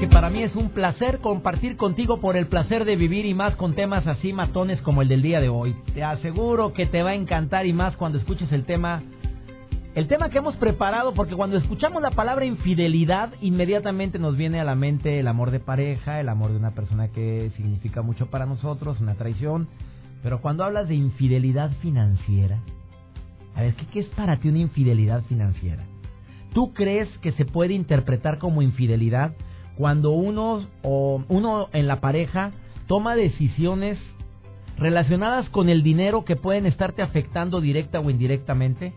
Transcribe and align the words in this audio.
Que 0.00 0.08
para 0.08 0.30
mí 0.30 0.42
es 0.42 0.56
un 0.56 0.70
placer 0.70 1.18
compartir 1.18 1.76
contigo 1.76 2.22
por 2.22 2.34
el 2.34 2.46
placer 2.46 2.86
de 2.86 2.96
vivir 2.96 3.26
y 3.26 3.34
más 3.34 3.54
con 3.56 3.74
temas 3.74 4.06
así 4.06 4.32
matones 4.32 4.80
como 4.80 5.02
el 5.02 5.08
del 5.08 5.20
día 5.20 5.42
de 5.42 5.50
hoy. 5.50 5.76
Te 5.92 6.02
aseguro 6.02 6.72
que 6.72 6.86
te 6.86 7.02
va 7.02 7.10
a 7.10 7.14
encantar 7.14 7.66
y 7.66 7.74
más 7.74 7.98
cuando 7.98 8.16
escuches 8.16 8.50
el 8.50 8.64
tema 8.64 9.02
el 9.94 10.08
tema 10.08 10.30
que 10.30 10.38
hemos 10.38 10.56
preparado, 10.56 11.12
porque 11.12 11.34
cuando 11.34 11.58
escuchamos 11.58 12.00
la 12.00 12.12
palabra 12.12 12.46
infidelidad, 12.46 13.34
inmediatamente 13.42 14.18
nos 14.18 14.38
viene 14.38 14.58
a 14.58 14.64
la 14.64 14.74
mente 14.74 15.20
el 15.20 15.28
amor 15.28 15.50
de 15.50 15.60
pareja, 15.60 16.18
el 16.18 16.30
amor 16.30 16.52
de 16.52 16.56
una 16.56 16.70
persona 16.70 17.08
que 17.08 17.50
significa 17.56 18.00
mucho 18.00 18.30
para 18.30 18.46
nosotros, 18.46 19.00
una 19.00 19.16
traición. 19.16 19.68
Pero 20.22 20.40
cuando 20.40 20.64
hablas 20.64 20.88
de 20.88 20.94
infidelidad 20.94 21.72
financiera, 21.82 22.58
a 23.54 23.60
ver, 23.60 23.74
¿qué, 23.74 24.00
es 24.00 24.06
para 24.06 24.38
ti 24.38 24.48
una 24.48 24.60
infidelidad 24.60 25.24
financiera? 25.24 25.84
¿Tú 26.54 26.72
crees 26.72 27.08
que 27.18 27.32
se 27.32 27.44
puede 27.44 27.74
interpretar 27.74 28.38
como 28.38 28.62
infidelidad 28.62 29.34
cuando 29.80 30.10
uno 30.10 30.66
o 30.82 31.24
uno 31.30 31.68
en 31.72 31.86
la 31.86 32.02
pareja 32.02 32.50
toma 32.86 33.16
decisiones 33.16 33.98
relacionadas 34.76 35.48
con 35.48 35.70
el 35.70 35.82
dinero 35.82 36.26
que 36.26 36.36
pueden 36.36 36.66
estarte 36.66 37.00
afectando 37.00 37.62
directa 37.62 37.98
o 37.98 38.10
indirectamente? 38.10 38.92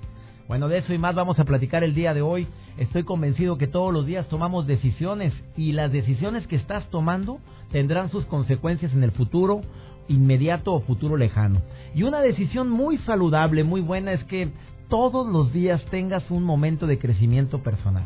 Bueno, 0.49 0.67
de 0.67 0.79
eso 0.79 0.93
y 0.93 0.97
más 0.97 1.15
vamos 1.15 1.39
a 1.39 1.45
platicar 1.45 1.85
el 1.85 1.95
día 1.95 2.13
de 2.13 2.21
hoy. 2.21 2.49
Estoy 2.77 3.03
convencido 3.03 3.57
que 3.57 3.67
todos 3.67 3.93
los 3.93 4.05
días 4.05 4.27
tomamos 4.27 4.67
decisiones 4.67 5.33
y 5.55 5.71
las 5.71 5.89
decisiones 5.89 6.47
que 6.47 6.57
estás 6.57 6.85
tomando 6.89 7.39
tendrán 7.71 8.11
sus 8.11 8.25
consecuencias 8.25 8.91
en 8.91 9.03
el 9.03 9.11
futuro 9.11 9.61
inmediato 10.09 10.73
o 10.73 10.81
futuro 10.81 11.15
lejano. 11.15 11.61
Y 11.95 12.03
una 12.03 12.19
decisión 12.19 12.69
muy 12.69 12.97
saludable, 12.97 13.63
muy 13.63 13.79
buena 13.79 14.11
es 14.11 14.25
que 14.25 14.51
todos 14.89 15.25
los 15.27 15.53
días 15.53 15.81
tengas 15.91 16.29
un 16.29 16.43
momento 16.43 16.87
de 16.87 16.99
crecimiento 16.99 17.63
personal. 17.63 18.03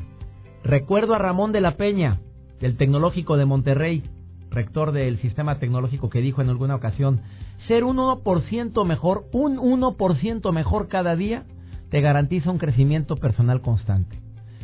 Recuerdo 0.63 1.15
a 1.15 1.17
Ramón 1.17 1.51
de 1.51 1.61
la 1.61 1.75
Peña, 1.75 2.19
del 2.59 2.77
Tecnológico 2.77 3.37
de 3.37 3.45
Monterrey, 3.45 4.03
rector 4.49 4.91
del 4.91 5.19
sistema 5.19 5.59
tecnológico, 5.59 6.09
que 6.09 6.21
dijo 6.21 6.41
en 6.41 6.49
alguna 6.49 6.75
ocasión, 6.75 7.21
ser 7.67 7.83
un 7.83 7.97
1% 7.97 8.85
mejor, 8.85 9.25
un 9.31 9.57
1% 9.57 10.53
mejor 10.53 10.87
cada 10.87 11.15
día 11.15 11.45
te 11.89 12.01
garantiza 12.01 12.51
un 12.51 12.57
crecimiento 12.57 13.15
personal 13.15 13.61
constante. 13.61 14.19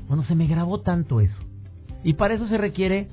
Bueno, 0.08 0.24
se 0.26 0.36
me 0.36 0.48
grabó 0.48 0.82
tanto 0.82 1.22
eso. 1.22 1.38
Y 2.04 2.14
para 2.14 2.34
eso 2.34 2.48
se 2.48 2.58
requiere 2.58 3.08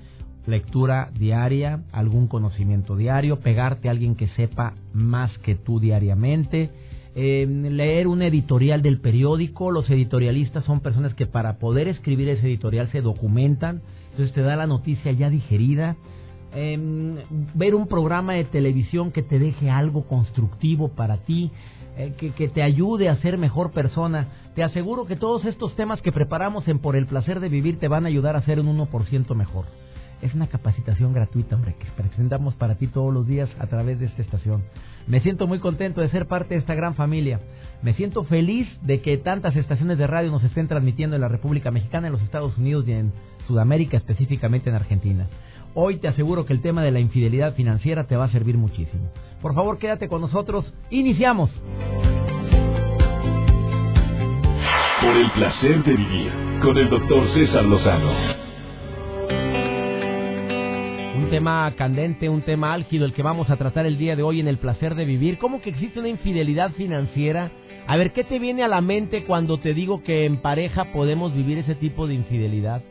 lectura 0.46 1.10
diaria, 1.18 1.82
algún 1.92 2.26
conocimiento 2.26 2.96
diario, 2.96 3.40
pegarte 3.40 3.88
a 3.88 3.92
alguien 3.92 4.16
que 4.16 4.28
sepa 4.28 4.74
más 4.92 5.36
que 5.38 5.54
tú 5.54 5.80
diariamente, 5.80 6.70
eh, 7.14 7.46
leer 7.46 8.06
un 8.06 8.22
editorial 8.22 8.82
del 8.82 9.00
periódico. 9.00 9.70
Los 9.70 9.88
editorialistas 9.90 10.64
son 10.64 10.80
personas 10.80 11.14
que 11.14 11.26
para 11.26 11.58
poder 11.58 11.88
escribir 11.88 12.28
ese 12.28 12.46
editorial 12.46 12.90
se 12.90 13.00
documentan, 13.00 13.82
entonces 14.20 14.34
te 14.34 14.42
da 14.42 14.54
la 14.54 14.66
noticia 14.66 15.12
ya 15.12 15.30
digerida. 15.30 15.96
Eh, 16.52 17.24
ver 17.54 17.74
un 17.74 17.86
programa 17.86 18.34
de 18.34 18.44
televisión 18.44 19.12
que 19.12 19.22
te 19.22 19.38
deje 19.38 19.70
algo 19.70 20.06
constructivo 20.06 20.88
para 20.88 21.18
ti, 21.18 21.50
eh, 21.96 22.12
que, 22.18 22.32
que, 22.32 22.48
te 22.48 22.62
ayude 22.62 23.08
a 23.08 23.16
ser 23.22 23.38
mejor 23.38 23.72
persona. 23.72 24.28
Te 24.54 24.62
aseguro 24.62 25.06
que 25.06 25.16
todos 25.16 25.46
estos 25.46 25.74
temas 25.74 26.02
que 26.02 26.12
preparamos 26.12 26.68
en 26.68 26.80
Por 26.80 26.96
el 26.96 27.06
Placer 27.06 27.40
de 27.40 27.48
Vivir 27.48 27.78
te 27.78 27.88
van 27.88 28.04
a 28.04 28.08
ayudar 28.08 28.36
a 28.36 28.42
ser 28.42 28.60
un 28.60 28.78
1% 28.78 29.34
mejor. 29.34 29.64
Es 30.20 30.34
una 30.34 30.48
capacitación 30.48 31.14
gratuita, 31.14 31.56
hombre, 31.56 31.76
que 31.78 31.86
presentamos 31.96 32.54
para 32.54 32.74
ti 32.74 32.88
todos 32.88 33.14
los 33.14 33.26
días 33.26 33.48
a 33.58 33.68
través 33.68 33.98
de 33.98 34.06
esta 34.06 34.20
estación. 34.20 34.64
Me 35.06 35.20
siento 35.20 35.46
muy 35.46 35.60
contento 35.60 36.02
de 36.02 36.10
ser 36.10 36.26
parte 36.26 36.54
de 36.54 36.60
esta 36.60 36.74
gran 36.74 36.94
familia. 36.94 37.40
Me 37.80 37.94
siento 37.94 38.24
feliz 38.24 38.68
de 38.82 39.00
que 39.00 39.16
tantas 39.16 39.56
estaciones 39.56 39.96
de 39.96 40.06
radio 40.06 40.30
nos 40.30 40.44
estén 40.44 40.68
transmitiendo 40.68 41.16
en 41.16 41.22
la 41.22 41.28
República 41.28 41.70
Mexicana, 41.70 42.08
en 42.08 42.12
los 42.12 42.22
Estados 42.22 42.58
Unidos 42.58 42.86
y 42.86 42.92
en 42.92 43.12
Sudamérica, 43.50 43.96
específicamente 43.96 44.70
en 44.70 44.76
Argentina. 44.76 45.26
Hoy 45.74 45.96
te 45.96 46.06
aseguro 46.06 46.46
que 46.46 46.52
el 46.52 46.62
tema 46.62 46.84
de 46.84 46.92
la 46.92 47.00
infidelidad 47.00 47.54
financiera 47.54 48.06
te 48.06 48.14
va 48.14 48.26
a 48.26 48.30
servir 48.30 48.56
muchísimo. 48.56 49.10
Por 49.42 49.54
favor, 49.56 49.78
quédate 49.78 50.08
con 50.08 50.20
nosotros. 50.20 50.72
Iniciamos. 50.90 51.50
Por 55.00 55.16
el 55.16 55.30
placer 55.32 55.82
de 55.82 55.96
vivir 55.96 56.30
con 56.62 56.78
el 56.78 56.88
doctor 56.88 57.26
César 57.34 57.64
Lozano. 57.64 58.12
Un 61.16 61.28
tema 61.28 61.74
candente, 61.76 62.28
un 62.28 62.42
tema 62.42 62.72
álgido, 62.72 63.04
el 63.04 63.12
que 63.12 63.24
vamos 63.24 63.50
a 63.50 63.56
tratar 63.56 63.84
el 63.84 63.98
día 63.98 64.14
de 64.14 64.22
hoy 64.22 64.38
en 64.38 64.46
el 64.46 64.58
placer 64.58 64.94
de 64.94 65.04
vivir. 65.04 65.38
¿Cómo 65.38 65.60
que 65.60 65.70
existe 65.70 65.98
una 65.98 66.08
infidelidad 66.08 66.70
financiera? 66.72 67.50
A 67.88 67.96
ver, 67.96 68.12
¿qué 68.12 68.22
te 68.22 68.38
viene 68.38 68.62
a 68.62 68.68
la 68.68 68.80
mente 68.80 69.24
cuando 69.24 69.58
te 69.58 69.74
digo 69.74 70.04
que 70.04 70.24
en 70.24 70.36
pareja 70.36 70.92
podemos 70.92 71.34
vivir 71.34 71.58
ese 71.58 71.74
tipo 71.74 72.06
de 72.06 72.14
infidelidad? 72.14 72.82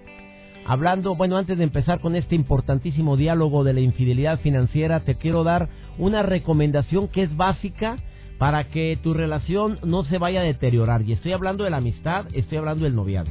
Hablando, 0.66 1.16
bueno, 1.16 1.38
antes 1.38 1.58
de 1.58 1.64
empezar 1.64 2.00
con 2.00 2.16
este 2.16 2.36
importantísimo 2.36 3.18
diálogo 3.18 3.64
de 3.64 3.74
la 3.74 3.80
infidelidad 3.80 4.40
financiera, 4.40 5.00
te 5.00 5.16
quiero 5.16 5.44
dar 5.44 5.70
una 5.98 6.22
recomendación 6.22 7.08
que 7.08 7.24
es 7.24 7.36
básica 7.36 7.98
para 8.38 8.66
que 8.66 8.98
tu 9.02 9.14
relación 9.14 9.80
no 9.84 10.04
se 10.06 10.18
vaya 10.18 10.42
a 10.42 10.44
deteriorar. 10.44 11.02
Y 11.02 11.14
estoy 11.14 11.34
hablando 11.34 11.64
de 11.64 11.72
la 11.72 11.78
amistad, 11.78 12.26
estoy 12.34 12.58
hablando 12.58 12.86
del 12.86 12.96
noviado. 12.96 13.30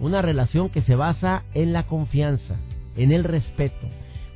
Una 0.00 0.22
relación 0.22 0.70
que 0.70 0.82
se 0.82 0.94
basa 0.94 1.44
en 1.54 1.72
la 1.72 1.86
confianza, 1.86 2.56
en 2.96 3.12
el 3.12 3.24
respeto. 3.24 3.88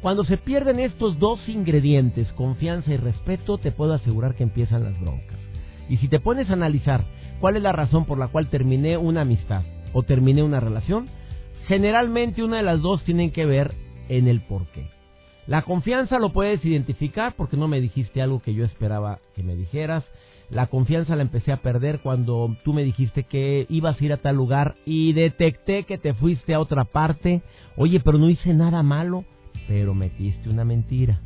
Cuando 0.02 0.24
se 0.24 0.36
pierden 0.36 0.80
estos 0.80 1.18
dos 1.20 1.48
ingredientes, 1.48 2.32
confianza 2.32 2.92
y 2.92 2.96
respeto, 2.96 3.56
te 3.56 3.70
puedo 3.70 3.94
asegurar 3.94 4.34
que 4.34 4.42
empiezan 4.42 4.82
las 4.82 5.00
broncas. 5.00 5.38
Y 5.88 5.98
si 5.98 6.08
te 6.08 6.18
pones 6.18 6.50
a 6.50 6.54
analizar 6.54 7.04
cuál 7.40 7.56
es 7.56 7.62
la 7.62 7.72
razón 7.72 8.04
por 8.04 8.18
la 8.18 8.28
cual 8.28 8.48
terminé 8.48 8.96
una 8.96 9.20
amistad 9.20 9.62
o 9.92 10.02
terminé 10.02 10.42
una 10.42 10.58
relación, 10.58 11.08
generalmente 11.66 12.42
una 12.42 12.58
de 12.58 12.62
las 12.62 12.80
dos 12.80 13.02
tienen 13.04 13.30
que 13.30 13.46
ver 13.46 13.74
en 14.08 14.28
el 14.28 14.40
porqué. 14.40 14.90
La 15.46 15.62
confianza 15.62 16.18
lo 16.18 16.32
puedes 16.32 16.64
identificar 16.64 17.34
porque 17.36 17.56
no 17.56 17.66
me 17.66 17.80
dijiste 17.80 18.22
algo 18.22 18.40
que 18.40 18.54
yo 18.54 18.64
esperaba 18.64 19.18
que 19.34 19.42
me 19.42 19.56
dijeras. 19.56 20.04
La 20.50 20.66
confianza 20.66 21.16
la 21.16 21.22
empecé 21.22 21.50
a 21.50 21.62
perder 21.62 22.00
cuando 22.00 22.56
tú 22.64 22.72
me 22.72 22.84
dijiste 22.84 23.24
que 23.24 23.66
ibas 23.68 24.00
a 24.00 24.04
ir 24.04 24.12
a 24.12 24.18
tal 24.18 24.36
lugar 24.36 24.76
y 24.84 25.12
detecté 25.14 25.84
que 25.84 25.98
te 25.98 26.14
fuiste 26.14 26.54
a 26.54 26.60
otra 26.60 26.84
parte. 26.84 27.42
Oye, 27.76 28.00
pero 28.00 28.18
no 28.18 28.28
hice 28.28 28.54
nada 28.54 28.82
malo, 28.82 29.24
pero 29.66 29.94
metiste 29.94 30.48
una 30.48 30.64
mentira. 30.64 31.20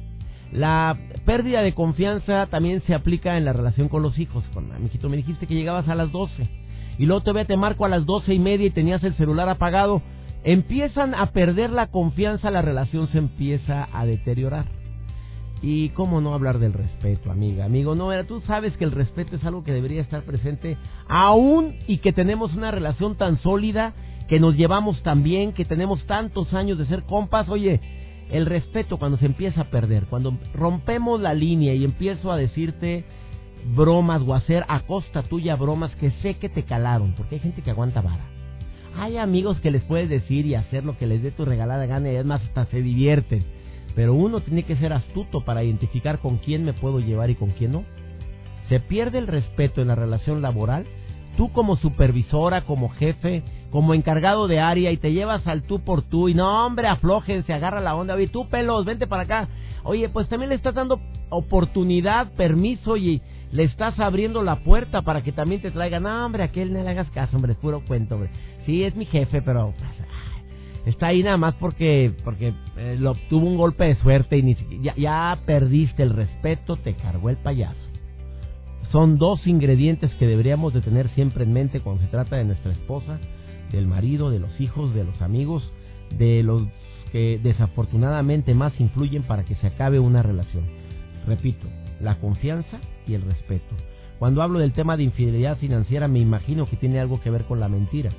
La 0.53 0.97
pérdida 1.25 1.61
de 1.63 1.75
confianza 1.75 2.47
también 2.47 2.81
se 2.87 2.95
aplica 2.95 3.37
en 3.37 3.45
la 3.45 3.53
relación 3.53 3.89
con 3.89 4.03
los 4.03 4.19
hijos. 4.19 4.45
Con 4.55 4.73
amiguito, 4.73 5.09
me 5.09 5.17
dijiste 5.17 5.47
que 5.47 5.55
llegabas 5.55 5.89
a 5.89 5.95
las 5.95 6.13
12 6.13 6.49
y 6.99 7.05
luego 7.05 7.21
todavía 7.21 7.45
te 7.45 7.57
marco 7.57 7.85
a 7.85 7.89
las 7.89 8.07
doce 8.07 8.33
y 8.33 8.39
media 8.39 8.67
y 8.67 8.71
tenías 8.71 9.05
el 9.05 9.15
celular 9.15 9.49
apagado 9.49 10.03
empiezan 10.47 11.13
a 11.17 11.33
perder 11.33 11.71
la 11.71 11.89
confianza, 11.89 12.53
la 12.53 12.63
relación 12.63 13.09
se 13.09 13.19
empieza 13.19 13.89
a 13.93 14.07
deteriorar. 14.07 14.67
Y 15.61 15.89
cómo 15.91 16.21
no 16.21 16.35
hablar 16.35 16.61
del 16.61 16.73
respeto, 16.73 17.33
amiga, 17.33 17.65
amigo, 17.65 17.97
no, 17.97 18.11
tú 18.27 18.41
sabes 18.43 18.77
que 18.77 18.85
el 18.85 18.93
respeto 18.93 19.37
es 19.37 19.45
algo 19.45 19.65
que 19.65 19.73
debería 19.73 20.03
estar 20.03 20.23
presente 20.23 20.77
aún 21.09 21.75
y 21.89 21.99
que 21.99 22.13
tenemos 22.13 22.55
una 22.55 22.71
relación 22.71 23.17
tan 23.17 23.39
sólida, 23.39 23.95
que 24.29 24.39
nos 24.39 24.55
llevamos 24.55 25.03
tan 25.03 25.25
bien, 25.25 25.53
que 25.53 25.65
tenemos 25.65 26.07
tantos 26.07 26.55
años 26.55 26.79
de 26.79 26.87
ser 26.87 27.03
compas, 27.05 27.49
oye, 27.49 27.81
el 28.31 28.47
respeto 28.47 28.99
cuando 28.99 29.19
se 29.19 29.27
empieza 29.27 29.63
a 29.63 29.71
perder, 29.71 30.07
cuando 30.07 30.39
rompemos 30.55 31.21
la 31.21 31.35
línea 31.35 31.75
y 31.75 31.85
empiezo 31.85 32.31
a 32.31 32.37
decirte 32.37 33.05
bromas 33.75 34.23
o 34.23 34.35
hacer 34.35 34.65
a 34.69 34.81
costa 34.81 35.23
tuya 35.23 35.57
bromas 35.57 35.93
que 35.97 36.13
sé 36.23 36.35
que 36.35 36.49
te 36.49 36.63
calaron, 36.63 37.15
porque 37.17 37.37
hay 37.37 37.41
gente 37.41 37.63
que 37.63 37.71
aguanta 37.71 38.01
vara 38.01 38.36
hay 38.99 39.19
amigos 39.19 39.61
que 39.61 39.71
les 39.71 39.83
puedes 39.83 40.09
decir 40.09 40.47
y 40.47 40.55
hacer 40.55 40.85
lo 40.85 40.97
que 40.97 41.07
les 41.07 41.23
dé 41.23 41.31
tu 41.31 41.45
regalada 41.45 41.87
gana 41.87 42.11
y 42.11 42.15
además 42.15 42.43
hasta 42.45 42.67
se 42.67 42.83
divierten. 42.83 43.45
Pero 43.95 44.15
uno 44.15 44.41
tiene 44.41 44.65
que 44.65 44.77
ser 44.77 44.93
astuto 44.93 45.45
para 45.45 45.65
identificar 45.65 46.19
con 46.19 46.39
quién 46.39 46.65
me 46.65 46.73
puedo 46.73 47.01
llevar 47.01 47.31
y 47.31 47.35
con 47.35 47.51
quién 47.51 47.73
no. 47.73 47.85
Se 48.69 48.81
pierde 48.81 49.19
el 49.19 49.27
respeto 49.27 49.81
en 49.81 49.89
la 49.89 49.95
relación 49.95 50.43
laboral. 50.43 50.87
Tú 51.37 51.53
como 51.53 51.77
supervisora, 51.77 52.63
como 52.63 52.89
jefe, 52.89 53.43
como 53.71 53.95
encargado 53.95 54.49
de 54.49 54.61
área 54.61 54.91
y 54.91 54.97
te 54.97 55.13
llevas 55.13 55.47
al 55.47 55.63
tú 55.63 55.81
por 55.81 56.03
tú 56.03 56.29
y 56.29 56.35
no, 56.35 56.67
hombre, 56.67 56.89
aflójense, 56.89 57.53
agarra 57.53 57.81
la 57.81 57.95
onda, 57.95 58.15
oye, 58.15 58.29
tú 58.29 58.49
pelos, 58.49 58.85
vente 58.85 59.07
para 59.07 59.23
acá. 59.25 59.49
Oye, 59.83 60.09
pues 60.09 60.29
también 60.29 60.49
le 60.49 60.57
estás 60.57 60.75
dando 60.75 60.99
oportunidad, 61.29 62.33
permiso 62.33 62.97
y 62.97 63.21
le 63.53 63.65
estás 63.65 63.99
abriendo 63.99 64.43
la 64.43 64.57
puerta 64.65 65.03
para 65.03 65.23
que 65.23 65.33
también 65.33 65.63
te 65.63 65.71
traigan, 65.71 66.03
no, 66.03 66.27
hombre, 66.27 66.43
aquel 66.43 66.73
no 66.73 66.83
le 66.83 66.91
hagas 66.91 67.11
caso, 67.11 67.37
hombre, 67.37 67.55
puro 67.55 67.83
cuento, 67.87 68.17
hombre. 68.17 68.31
Sí, 68.65 68.83
es 68.83 68.97
mi 68.97 69.07
jefe, 69.07 69.43
pero 69.43 69.73
está 70.85 71.09
ahí 71.09 71.23
nada 71.23 71.37
más 71.37 71.55
porque 71.55 72.13
porque 72.25 72.55
eh, 72.77 72.97
lo, 72.99 73.15
tuvo 73.29 73.47
un 73.47 73.57
golpe 73.57 73.85
de 73.85 73.97
suerte 73.97 74.37
y 74.39 74.43
ni 74.43 74.57
ya, 74.83 74.95
ya 74.97 75.39
perdiste 75.47 76.03
el 76.03 76.11
respeto, 76.11 76.77
te 76.77 76.95
cargó 76.95 77.31
el 77.31 77.37
payaso. 77.37 77.79
Son 78.91 79.19
dos 79.19 79.47
ingredientes 79.47 80.13
que 80.15 80.27
deberíamos 80.27 80.73
de 80.73 80.81
tener 80.81 81.09
siempre 81.11 81.45
en 81.45 81.53
mente 81.53 81.81
cuando 81.81 82.03
se 82.03 82.09
trata 82.09 82.37
de 82.37 82.45
nuestra 82.45 82.73
esposa, 82.73 83.19
del 83.73 83.87
marido, 83.87 84.31
de 84.31 84.39
los 84.39 84.61
hijos, 84.61 84.95
de 84.95 85.05
los 85.05 85.21
amigos, 85.23 85.73
de 86.17 86.43
los 86.43 86.63
que 87.11 87.41
desafortunadamente 87.43 88.55
más 88.55 88.79
influyen 88.81 89.25
para 89.25 89.45
que 89.45 89.57
se 89.57 89.67
acabe 89.67 89.99
una 89.99 90.23
relación. 90.23 90.65
Repito, 91.27 91.67
la 92.01 92.19
confianza 92.21 92.81
y 93.07 93.15
el 93.15 93.23
respeto. 93.23 93.75
Cuando 94.19 94.43
hablo 94.43 94.59
del 94.59 94.73
tema 94.73 94.97
de 94.97 95.03
infidelidad 95.03 95.59
financiera 95.59 96.09
me 96.09 96.19
imagino 96.19 96.67
que 96.67 96.77
tiene 96.77 97.01
algo 97.01 97.21
que 97.21 97.31
ver 97.31 97.45
con 97.45 97.61
la 97.61 97.69
mentira. 97.69 98.13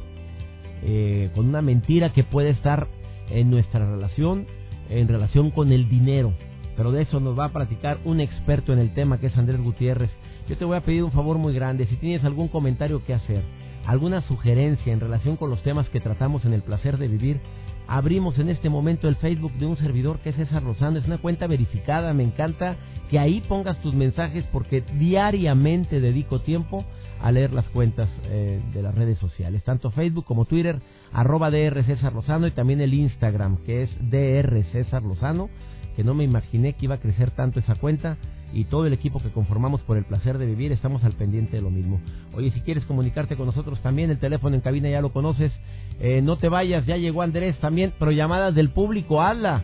Eh, 0.84 1.32
con 1.34 1.48
una 1.48 1.62
mentira 1.62 2.14
que 2.14 2.24
puede 2.24 2.50
estar 2.50 2.88
en 3.30 3.50
nuestra 3.50 3.90
relación, 3.90 4.46
en 4.90 5.08
relación 5.08 5.52
con 5.52 5.72
el 5.72 5.90
dinero. 5.90 6.34
Pero 6.76 6.92
de 6.92 7.02
eso 7.02 7.20
nos 7.20 7.38
va 7.38 7.46
a 7.46 7.54
platicar 7.54 7.98
un 8.06 8.20
experto 8.20 8.72
en 8.72 8.80
el 8.80 8.94
tema 8.94 9.20
que 9.20 9.28
es 9.28 9.38
Andrés 9.38 9.60
Gutiérrez. 9.60 10.12
Yo 10.48 10.56
te 10.58 10.66
voy 10.66 10.78
a 10.78 10.82
pedir 10.82 11.04
un 11.04 11.12
favor 11.12 11.40
muy 11.40 11.54
grande. 11.54 11.88
Si 11.88 11.96
tienes 11.96 12.24
algún 12.24 12.48
comentario 12.48 13.04
que 13.04 13.16
hacer, 13.16 13.42
alguna 13.88 14.22
sugerencia 14.22 14.94
en 14.94 15.00
relación 15.00 15.36
con 15.36 15.50
los 15.50 15.64
temas 15.64 15.90
que 15.90 16.00
tratamos 16.00 16.46
en 16.46 16.54
el 16.54 16.62
placer 16.62 16.98
de 16.98 17.08
vivir, 17.08 17.40
abrimos 17.88 18.38
en 18.38 18.50
este 18.50 18.70
momento 18.70 19.08
el 19.08 19.16
Facebook 19.16 19.54
de 19.54 19.66
un 19.66 19.78
servidor 19.78 20.20
que 20.20 20.30
es 20.30 20.36
César 20.36 20.64
Rosano. 20.64 21.00
Es 21.00 21.06
una 21.06 21.18
cuenta 21.18 21.48
verificada. 21.48 22.14
Me 22.14 22.24
encanta 22.24 22.76
que 23.10 23.20
ahí 23.20 23.42
pongas 23.42 23.82
tus 23.82 23.94
mensajes 23.94 24.46
porque 24.52 24.82
diariamente 25.00 26.02
dedico 26.02 26.42
tiempo 26.42 26.86
a 27.22 27.32
leer 27.32 27.52
las 27.54 27.68
cuentas 27.70 28.10
eh, 28.26 28.62
de 28.74 28.82
las 28.82 28.94
redes 28.94 29.18
sociales, 29.18 29.64
tanto 29.64 29.90
Facebook 29.92 30.26
como 30.26 30.46
Twitter, 30.46 30.80
arroba 31.12 31.50
DR 31.50 31.84
César 31.84 32.14
Lozano 32.14 32.46
y 32.46 32.52
también 32.52 32.80
el 32.80 32.94
Instagram 32.94 33.58
que 33.64 33.84
es 33.84 33.90
DR 34.00 34.64
César 34.72 35.02
Lozano, 35.02 35.50
que 35.96 36.04
no 36.04 36.14
me 36.14 36.24
imaginé 36.24 36.74
que 36.74 36.86
iba 36.86 36.96
a 36.96 37.00
crecer 37.00 37.32
tanto 37.32 37.60
esa 37.60 37.76
cuenta 37.76 38.18
y 38.54 38.66
todo 38.66 38.86
el 38.86 38.94
equipo 38.94 39.22
que 39.22 39.30
conformamos 39.30 39.82
por 39.82 39.98
el 39.98 40.06
placer 40.06 40.38
de 40.38 40.46
vivir 40.46 40.72
estamos 40.72 41.04
al 41.04 41.14
pendiente 41.14 41.58
de 41.58 41.62
lo 41.62 41.70
mismo. 41.70 42.00
Oye, 42.34 42.52
si 42.52 42.62
quieres 42.62 42.86
comunicarte 42.86 43.36
con 43.36 43.48
nosotros 43.48 43.82
también, 43.82 44.10
el 44.10 44.20
teléfono 44.20 44.56
en 44.56 44.62
cabina 44.62 44.90
ya 44.90 45.02
lo 45.02 45.12
conoces, 45.12 45.52
eh, 46.00 46.22
no 46.22 46.38
te 46.38 46.50
vayas, 46.50 46.86
ya 46.86 46.98
llegó 46.98 47.22
Andrés 47.22 47.58
también, 47.60 47.94
pero 48.00 48.12
llamadas 48.12 48.56
del 48.56 48.70
público, 48.70 49.22
habla. 49.22 49.64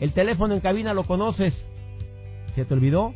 El 0.00 0.12
teléfono 0.12 0.54
en 0.54 0.60
cabina 0.60 0.94
lo 0.94 1.04
conoces. 1.04 1.54
¿Se 2.54 2.64
te 2.64 2.74
olvidó? 2.74 3.14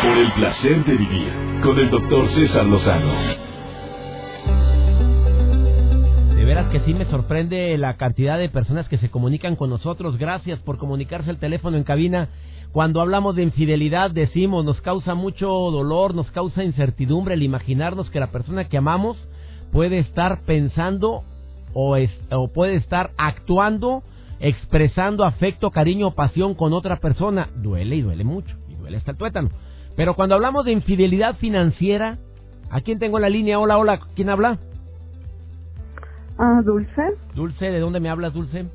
Por 0.06 0.18
el 0.18 0.32
placer 0.34 0.84
de 0.84 0.96
vivir 0.96 1.32
con 1.64 1.76
el 1.80 1.90
doctor 1.90 2.32
César 2.32 2.64
Lozano. 2.64 3.12
De 6.36 6.44
veras 6.44 6.70
que 6.70 6.78
sí 6.80 6.94
me 6.94 7.06
sorprende 7.06 7.76
la 7.76 7.96
cantidad 7.96 8.38
de 8.38 8.48
personas 8.48 8.88
que 8.88 8.98
se 8.98 9.10
comunican 9.10 9.56
con 9.56 9.68
nosotros. 9.68 10.16
Gracias 10.16 10.60
por 10.60 10.78
comunicarse 10.78 11.28
al 11.28 11.38
teléfono 11.38 11.76
en 11.76 11.82
cabina. 11.82 12.28
Cuando 12.70 13.00
hablamos 13.00 13.34
de 13.34 13.42
infidelidad 13.42 14.12
decimos, 14.12 14.64
nos 14.64 14.80
causa 14.80 15.16
mucho 15.16 15.48
dolor, 15.48 16.14
nos 16.14 16.30
causa 16.30 16.62
incertidumbre 16.62 17.34
el 17.34 17.42
imaginarnos 17.42 18.08
que 18.08 18.20
la 18.20 18.30
persona 18.30 18.68
que 18.68 18.78
amamos 18.78 19.16
puede 19.72 19.98
estar 19.98 20.42
pensando 20.42 21.24
o, 21.74 21.96
o 22.30 22.52
puede 22.52 22.76
estar 22.76 23.10
actuando, 23.18 24.04
expresando 24.38 25.24
afecto, 25.24 25.72
cariño 25.72 26.06
o 26.06 26.14
pasión 26.14 26.54
con 26.54 26.74
otra 26.74 27.00
persona. 27.00 27.48
Duele 27.56 27.96
y 27.96 28.02
duele 28.02 28.22
mucho, 28.22 28.56
y 28.68 28.76
duele 28.76 28.98
hasta 28.98 29.10
el 29.10 29.16
tuétano. 29.16 29.50
Pero 29.96 30.14
cuando 30.14 30.34
hablamos 30.34 30.64
de 30.64 30.72
infidelidad 30.72 31.36
financiera, 31.36 32.18
¿a 32.70 32.80
quién 32.82 32.98
tengo 32.98 33.16
en 33.16 33.22
la 33.22 33.30
línea? 33.30 33.58
Hola, 33.58 33.78
hola, 33.78 34.00
¿quién 34.14 34.28
habla? 34.28 34.58
Ah, 36.38 36.60
Dulce. 36.62 37.02
Dulce, 37.34 37.70
¿de 37.70 37.80
dónde 37.80 37.98
me 37.98 38.10
hablas, 38.10 38.34
Dulce? 38.34 38.66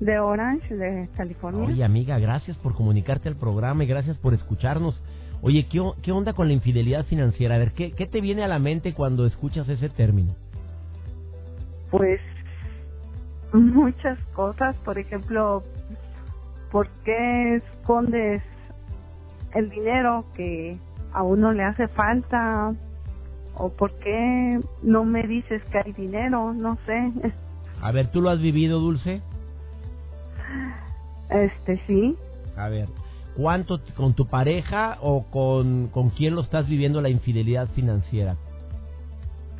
De 0.00 0.18
Orange, 0.18 0.74
de 0.74 1.08
California. 1.16 1.64
Oye, 1.66 1.82
amiga, 1.82 2.18
gracias 2.18 2.58
por 2.58 2.74
comunicarte 2.74 3.28
al 3.28 3.36
programa 3.36 3.84
y 3.84 3.86
gracias 3.86 4.18
por 4.18 4.34
escucharnos. 4.34 5.02
Oye, 5.40 5.66
¿qué, 5.70 5.80
qué 6.02 6.12
onda 6.12 6.34
con 6.34 6.48
la 6.48 6.54
infidelidad 6.54 7.06
financiera? 7.06 7.54
A 7.54 7.58
ver, 7.58 7.72
¿qué, 7.72 7.92
¿qué 7.92 8.06
te 8.06 8.20
viene 8.20 8.44
a 8.44 8.48
la 8.48 8.58
mente 8.58 8.92
cuando 8.92 9.24
escuchas 9.24 9.68
ese 9.68 9.88
término? 9.88 10.34
Pues 11.90 12.20
muchas 13.52 14.18
cosas, 14.34 14.76
por 14.84 14.98
ejemplo, 14.98 15.62
¿por 16.70 16.88
qué 17.04 17.56
escondes 17.56 18.42
el 19.54 19.70
dinero 19.70 20.24
que 20.34 20.78
a 21.12 21.22
uno 21.22 21.52
le 21.52 21.64
hace 21.64 21.88
falta? 21.88 22.74
¿O 23.54 23.68
por 23.70 23.92
qué 23.98 24.60
no 24.82 25.04
me 25.04 25.22
dices 25.24 25.62
que 25.70 25.78
hay 25.78 25.92
dinero? 25.92 26.52
No 26.54 26.78
sé. 26.86 27.12
A 27.80 27.92
ver, 27.92 28.10
¿tú 28.10 28.20
lo 28.22 28.30
has 28.30 28.40
vivido, 28.40 28.80
Dulce? 28.80 29.20
Este, 31.30 31.80
sí. 31.86 32.16
A 32.56 32.68
ver, 32.68 32.88
¿Cuánto 33.36 33.80
con 33.96 34.14
tu 34.14 34.26
pareja 34.26 34.98
o 35.00 35.24
con, 35.30 35.88
con 35.88 36.10
quién 36.10 36.34
lo 36.34 36.42
estás 36.42 36.68
viviendo 36.68 37.00
la 37.00 37.08
infidelidad 37.08 37.68
financiera? 37.68 38.36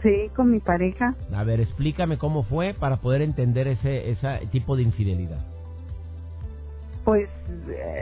Sí, 0.02 0.30
con 0.36 0.50
mi 0.50 0.60
pareja. 0.60 1.14
A 1.32 1.44
ver, 1.44 1.60
explícame 1.60 2.18
cómo 2.18 2.42
fue 2.42 2.74
para 2.74 2.98
poder 2.98 3.22
entender 3.22 3.68
ese, 3.68 4.10
ese 4.10 4.46
tipo 4.50 4.76
de 4.76 4.82
infidelidad. 4.82 5.51
Pues 7.04 7.28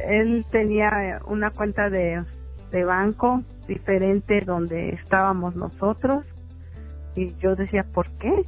él 0.08 0.44
tenía 0.50 1.20
una 1.26 1.50
cuenta 1.50 1.88
de, 1.88 2.22
de 2.70 2.84
banco 2.84 3.42
diferente 3.66 4.42
donde 4.44 4.90
estábamos 4.90 5.56
nosotros 5.56 6.24
y 7.14 7.34
yo 7.36 7.56
decía, 7.56 7.84
¿por 7.92 8.08
qué? 8.18 8.44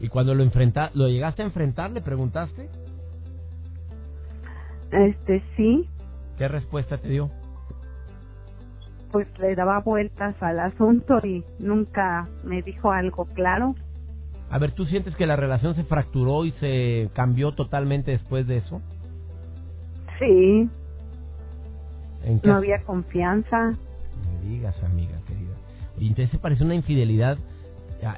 ¿Y 0.00 0.08
cuando 0.08 0.34
lo 0.34 0.42
enfrenta, 0.42 0.90
lo 0.94 1.08
llegaste 1.08 1.42
a 1.42 1.46
enfrentar, 1.46 1.90
le 1.90 2.00
preguntaste? 2.00 2.68
Este, 4.90 5.42
sí. 5.56 5.88
¿Qué 6.38 6.48
respuesta 6.48 6.98
te 6.98 7.08
dio? 7.08 7.30
Pues 9.12 9.26
le 9.38 9.54
daba 9.54 9.80
vueltas 9.80 10.34
al 10.42 10.60
asunto 10.60 11.18
y 11.24 11.44
nunca 11.58 12.28
me 12.44 12.62
dijo 12.62 12.90
algo 12.90 13.26
claro. 13.26 13.74
A 14.50 14.58
ver, 14.58 14.72
¿tú 14.72 14.84
sientes 14.84 15.14
que 15.14 15.26
la 15.26 15.36
relación 15.36 15.76
se 15.76 15.84
fracturó 15.84 16.44
y 16.44 16.50
se 16.52 17.08
cambió 17.14 17.52
totalmente 17.52 18.10
después 18.10 18.46
de 18.48 18.56
eso? 18.56 18.82
Sí. 20.18 20.68
no 22.42 22.54
había 22.54 22.82
confianza. 22.82 23.70
me 23.70 24.48
digas, 24.48 24.76
amiga 24.82 25.16
querida. 25.26 25.54
Y 25.98 26.08
entonces 26.08 26.30
se 26.30 26.38
parece 26.38 26.64
una 26.64 26.74
infidelidad. 26.74 27.38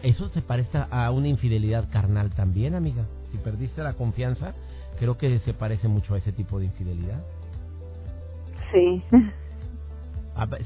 Eso 0.03 0.29
se 0.31 0.41
parece 0.41 0.79
a 0.91 1.11
una 1.11 1.29
infidelidad 1.29 1.91
carnal 1.91 2.31
también, 2.31 2.75
amiga. 2.75 3.05
Si 3.31 3.39
perdiste 3.39 3.83
la 3.83 3.93
confianza, 3.95 4.55
creo 4.99 5.19
que 5.19 5.39
se 5.41 5.53
parece 5.53 5.89
mucho 5.89 6.15
a 6.15 6.19
ese 6.19 6.33
tipo 6.33 6.59
de 6.59 6.67
infidelidad. 6.67 7.23
Sí. 8.73 9.03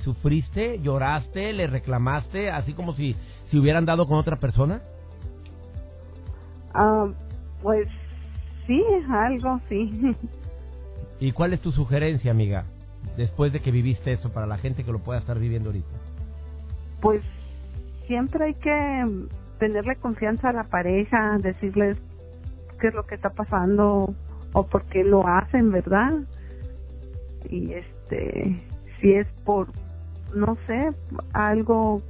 ¿Sufriste, 0.05 0.79
lloraste, 0.81 1.53
le 1.53 1.67
reclamaste, 1.67 2.51
así 2.51 2.73
como 2.73 2.95
si, 2.95 3.17
si 3.51 3.59
hubieran 3.59 3.85
dado 3.85 4.07
con 4.07 4.19
otra 4.19 4.37
persona? 4.37 4.81
Ah, 6.79 7.09
pues 7.63 7.89
sí, 8.67 8.85
algo, 9.09 9.61
sí. 9.69 10.15
¿Y 11.21 11.33
cuál 11.33 11.55
es 11.55 11.61
tu 11.61 11.73
sugerencia, 11.73 12.31
amiga, 12.31 12.67
después 13.17 13.53
de 13.53 13.61
que 13.61 13.71
viviste 13.71 14.13
eso, 14.13 14.31
para 14.31 14.47
la 14.47 14.59
gente 14.59 14.85
que 14.85 14.93
lo 14.93 14.99
pueda 14.99 15.19
estar 15.19 15.39
viviendo 15.39 15.71
ahorita? 15.71 15.97
Pues 17.01 17.23
siempre 18.07 18.45
hay 18.45 18.55
que 18.55 19.27
tenerle 19.59 19.97
confianza 19.97 20.51
a 20.51 20.53
la 20.53 20.65
pareja, 20.65 21.39
decirles 21.39 21.97
qué 22.79 22.89
es 22.89 22.95
lo 22.95 23.07
que 23.07 23.15
está 23.15 23.31
pasando 23.31 24.15
o 24.53 24.67
por 24.67 24.85
qué 24.85 25.03
lo 25.03 25.27
hacen, 25.27 25.73
¿verdad? 25.73 26.13
Y 27.49 27.73
este, 27.73 28.63
si 29.01 29.15
es 29.15 29.27
por, 29.47 29.69
no 30.35 30.59
sé, 30.67 30.91
algo 31.33 32.03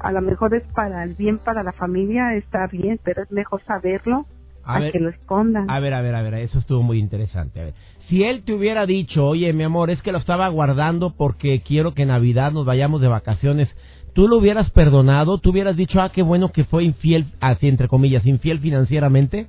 a 0.00 0.12
lo 0.12 0.20
mejor 0.20 0.54
es 0.54 0.64
para 0.74 1.02
el 1.04 1.14
bien 1.14 1.38
para 1.38 1.62
la 1.62 1.72
familia, 1.72 2.34
está 2.34 2.66
bien, 2.66 2.98
pero 3.02 3.22
es 3.22 3.30
mejor 3.30 3.62
saberlo 3.64 4.26
a, 4.64 4.90
que 4.90 4.98
lo 4.98 5.10
escondan. 5.10 5.70
A 5.70 5.80
ver, 5.80 5.94
a 5.94 6.00
ver, 6.00 6.14
a 6.14 6.22
ver, 6.22 6.34
eso 6.34 6.58
estuvo 6.58 6.82
muy 6.82 6.98
interesante. 6.98 7.60
A 7.60 7.64
ver, 7.64 7.74
si 8.08 8.24
él 8.24 8.44
te 8.44 8.52
hubiera 8.52 8.86
dicho, 8.86 9.24
oye, 9.24 9.52
mi 9.52 9.62
amor, 9.62 9.90
es 9.90 10.02
que 10.02 10.12
lo 10.12 10.18
estaba 10.18 10.48
guardando 10.48 11.14
porque 11.16 11.60
quiero 11.60 11.94
que 11.94 12.02
en 12.02 12.08
Navidad 12.08 12.52
nos 12.52 12.66
vayamos 12.66 13.00
de 13.00 13.08
vacaciones, 13.08 13.68
¿tú 14.12 14.28
lo 14.28 14.36
hubieras 14.36 14.70
perdonado? 14.70 15.38
¿Tú 15.38 15.50
hubieras 15.50 15.76
dicho, 15.76 16.00
ah, 16.00 16.10
qué 16.12 16.22
bueno 16.22 16.50
que 16.52 16.64
fue 16.64 16.84
infiel, 16.84 17.26
así 17.40 17.68
entre 17.68 17.88
comillas, 17.88 18.26
infiel 18.26 18.58
financieramente? 18.58 19.48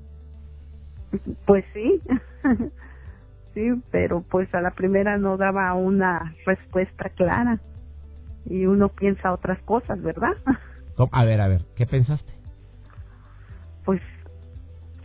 Pues 1.46 1.66
sí, 1.74 2.02
sí, 3.54 3.62
pero 3.92 4.24
pues 4.30 4.54
a 4.54 4.62
la 4.62 4.72
primera 4.72 5.18
no 5.18 5.38
daba 5.38 5.74
una 5.74 6.36
respuesta 6.46 7.10
clara. 7.16 7.60
Y 8.50 8.66
uno 8.66 8.90
piensa 8.90 9.34
otras 9.34 9.60
cosas, 9.64 10.02
¿verdad? 10.02 10.34
A 11.12 11.26
ver, 11.26 11.42
a 11.42 11.48
ver, 11.48 11.62
¿qué 11.76 11.86
pensaste? 11.86 12.34
Pues, 13.86 14.02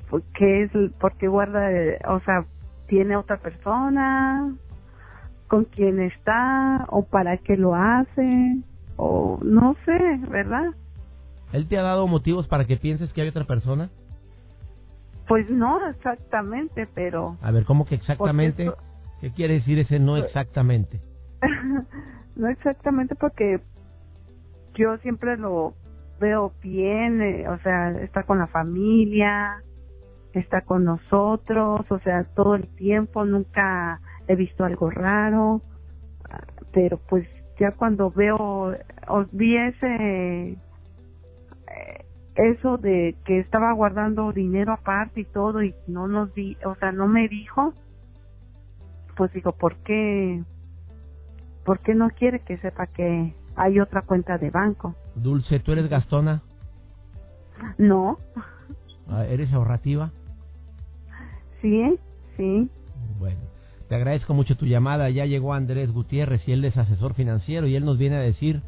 pues 0.08 0.25
¿qué 0.34 0.62
es? 0.62 0.70
¿Por 0.99 1.14
qué 1.18 1.28
guarda, 1.28 1.68
o 2.08 2.18
sea, 2.20 2.46
tiene 2.87 3.14
otra 3.14 3.37
persona? 3.37 4.56
¿Con 5.49 5.64
quién 5.66 6.00
está? 6.00 6.87
¿O 6.88 7.04
para 7.04 7.37
qué 7.37 7.58
lo 7.58 7.75
hace? 7.75 8.62
O 8.96 9.38
no 9.42 9.76
sé, 9.84 9.99
¿verdad? 10.30 10.70
¿Él 11.52 11.68
te 11.68 11.76
ha 11.76 11.82
dado 11.82 12.06
motivos 12.06 12.49
para 12.49 12.64
que 12.64 12.78
pienses 12.78 13.12
que 13.12 13.20
hay 13.20 13.28
otra 13.28 13.44
persona? 13.44 13.90
Pues 15.28 15.49
no 15.50 15.87
exactamente, 15.90 16.88
pero... 16.94 17.37
A 17.42 17.50
ver, 17.50 17.66
¿cómo 17.66 17.84
que 17.84 17.96
exactamente? 17.96 18.72
¿Qué 19.20 19.30
quiere 19.30 19.54
decir 19.54 19.78
ese 19.78 19.99
no 19.99 20.12
pues 20.12 20.25
exactamente? 20.25 21.00
no 22.36 22.48
exactamente 22.48 23.14
porque 23.14 23.60
yo 24.74 24.96
siempre 24.98 25.36
lo 25.36 25.74
veo 26.20 26.52
bien, 26.62 27.20
eh, 27.20 27.48
o 27.48 27.58
sea, 27.58 27.90
está 28.00 28.22
con 28.22 28.38
la 28.38 28.46
familia, 28.46 29.62
está 30.32 30.62
con 30.62 30.84
nosotros, 30.84 31.84
o 31.90 31.98
sea, 32.00 32.24
todo 32.34 32.54
el 32.54 32.68
tiempo, 32.76 33.24
nunca 33.24 34.00
he 34.28 34.36
visto 34.36 34.64
algo 34.64 34.90
raro, 34.90 35.62
pero 36.72 36.98
pues 37.08 37.26
ya 37.58 37.72
cuando 37.72 38.10
veo, 38.10 38.74
vi 39.32 39.56
ese, 39.56 40.52
eh, 40.52 40.56
eso 42.36 42.78
de 42.78 43.16
que 43.24 43.40
estaba 43.40 43.72
guardando 43.72 44.32
dinero 44.32 44.72
aparte 44.72 45.20
y 45.20 45.24
todo 45.24 45.62
y 45.62 45.74
no 45.86 46.08
nos 46.08 46.32
di, 46.34 46.56
o 46.64 46.74
sea, 46.76 46.92
no 46.92 47.08
me 47.08 47.28
dijo, 47.28 47.74
pues 49.16 49.32
digo, 49.32 49.52
¿por 49.52 49.76
qué? 49.78 50.42
¿Por 51.64 51.81
qué 51.81 51.95
no 51.95 52.11
quiere 52.11 52.40
que 52.40 52.57
sepa 52.59 52.87
que 52.87 53.35
hay 53.57 53.81
otra 53.81 54.02
cuenta 54.02 54.38
de 54.38 54.50
banco? 54.50 54.95
Dulce, 55.14 55.61
¿tú 55.61 55.73
eres 55.73 55.88
gastona? 55.88 56.42
No. 57.78 58.19
Ah, 59.09 59.25
¿Eres 59.26 59.52
ahorrativa? 59.52 60.11
Sí, 61.61 61.99
sí. 62.37 62.69
Bueno, 63.19 63.40
te 63.88 63.95
agradezco 63.95 64.35
mucho 64.35 64.57
tu 64.57 64.66
llamada. 64.66 65.11
Ya 65.11 65.26
llegó 65.26 65.54
Andrés 65.54 65.92
Gutiérrez 65.92 66.47
y 66.49 66.52
él 66.52 66.64
es 66.64 66.76
asesor 66.76 67.14
financiero 67.14 67.66
y 67.66 67.76
él 67.76 67.85
nos 67.85 67.99
viene 67.99 68.16
a 68.16 68.21
decir 68.21 68.62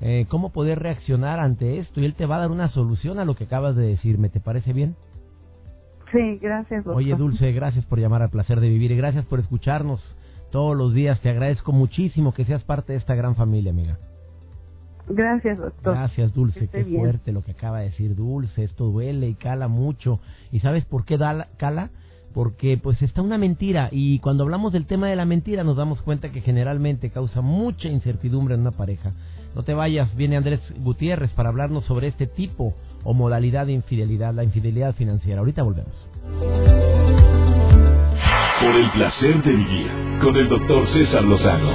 eh, 0.00 0.26
cómo 0.30 0.50
poder 0.50 0.78
reaccionar 0.78 1.40
ante 1.40 1.78
esto 1.78 2.00
y 2.00 2.06
él 2.06 2.14
te 2.14 2.24
va 2.24 2.36
a 2.36 2.40
dar 2.40 2.50
una 2.50 2.68
solución 2.68 3.18
a 3.18 3.26
lo 3.26 3.34
que 3.34 3.44
acabas 3.44 3.76
de 3.76 3.86
decirme. 3.86 4.30
¿Te 4.30 4.40
parece 4.40 4.72
bien? 4.72 4.96
Sí, 6.12 6.38
gracias. 6.38 6.86
Oye, 6.86 7.14
Dulce, 7.14 7.52
gracias 7.52 7.84
por 7.84 7.98
llamar 7.98 8.22
al 8.22 8.30
placer 8.30 8.60
de 8.60 8.68
vivir 8.68 8.90
y 8.90 8.96
gracias 8.96 9.24
por 9.26 9.38
escucharnos 9.38 10.00
todos 10.50 10.76
los 10.76 10.92
días. 10.94 11.20
Te 11.20 11.30
agradezco 11.30 11.72
muchísimo 11.72 12.32
que 12.32 12.44
seas 12.44 12.62
parte 12.64 12.92
de 12.92 12.98
esta 12.98 13.14
gran 13.14 13.36
familia, 13.36 13.70
amiga. 13.70 13.98
Gracias, 15.08 15.58
doctor. 15.58 15.94
Gracias, 15.94 16.32
Dulce. 16.34 16.68
Qué 16.68 16.84
fuerte 16.84 17.32
lo 17.32 17.42
que 17.42 17.52
acaba 17.52 17.80
de 17.80 17.86
decir 17.86 18.14
Dulce. 18.14 18.64
Esto 18.64 18.84
duele 18.84 19.28
y 19.28 19.34
cala 19.34 19.68
mucho. 19.68 20.20
¿Y 20.52 20.60
sabes 20.60 20.84
por 20.84 21.04
qué 21.04 21.18
da, 21.18 21.48
cala? 21.56 21.90
Porque 22.32 22.78
pues 22.80 23.02
está 23.02 23.22
una 23.22 23.38
mentira 23.38 23.88
y 23.90 24.20
cuando 24.20 24.44
hablamos 24.44 24.72
del 24.72 24.86
tema 24.86 25.08
de 25.08 25.16
la 25.16 25.24
mentira 25.24 25.64
nos 25.64 25.76
damos 25.76 26.00
cuenta 26.00 26.30
que 26.30 26.40
generalmente 26.40 27.10
causa 27.10 27.40
mucha 27.40 27.88
incertidumbre 27.88 28.54
en 28.54 28.60
una 28.60 28.70
pareja. 28.70 29.14
No 29.56 29.64
te 29.64 29.74
vayas, 29.74 30.14
viene 30.14 30.36
Andrés 30.36 30.60
Gutiérrez 30.78 31.32
para 31.32 31.48
hablarnos 31.48 31.84
sobre 31.86 32.06
este 32.06 32.28
tipo 32.28 32.72
o 33.02 33.14
modalidad 33.14 33.66
de 33.66 33.72
infidelidad, 33.72 34.32
la 34.32 34.44
infidelidad 34.44 34.94
financiera. 34.94 35.40
Ahorita 35.40 35.64
volvemos. 35.64 36.79
Por 38.60 38.76
el 38.76 38.90
placer 38.90 39.42
de 39.42 39.52
vivir 39.52 39.90
con 40.22 40.36
el 40.36 40.46
doctor 40.46 40.86
César 40.92 41.24
Lozano. 41.24 41.70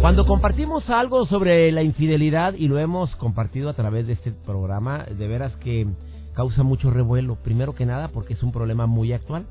Cuando 0.00 0.24
compartimos 0.24 0.88
algo 0.88 1.26
sobre 1.26 1.70
la 1.70 1.82
infidelidad 1.82 2.54
y 2.54 2.66
lo 2.66 2.78
hemos 2.78 3.14
compartido 3.16 3.68
a 3.68 3.74
través 3.74 4.06
de 4.06 4.14
este 4.14 4.32
programa, 4.32 5.04
de 5.04 5.28
veras 5.28 5.54
que 5.56 5.86
causa 6.32 6.62
mucho 6.62 6.90
revuelo. 6.90 7.36
Primero 7.36 7.74
que 7.74 7.84
nada 7.84 8.08
porque 8.08 8.32
es 8.32 8.42
un 8.42 8.52
problema 8.52 8.86
muy 8.86 9.12
actual, 9.12 9.44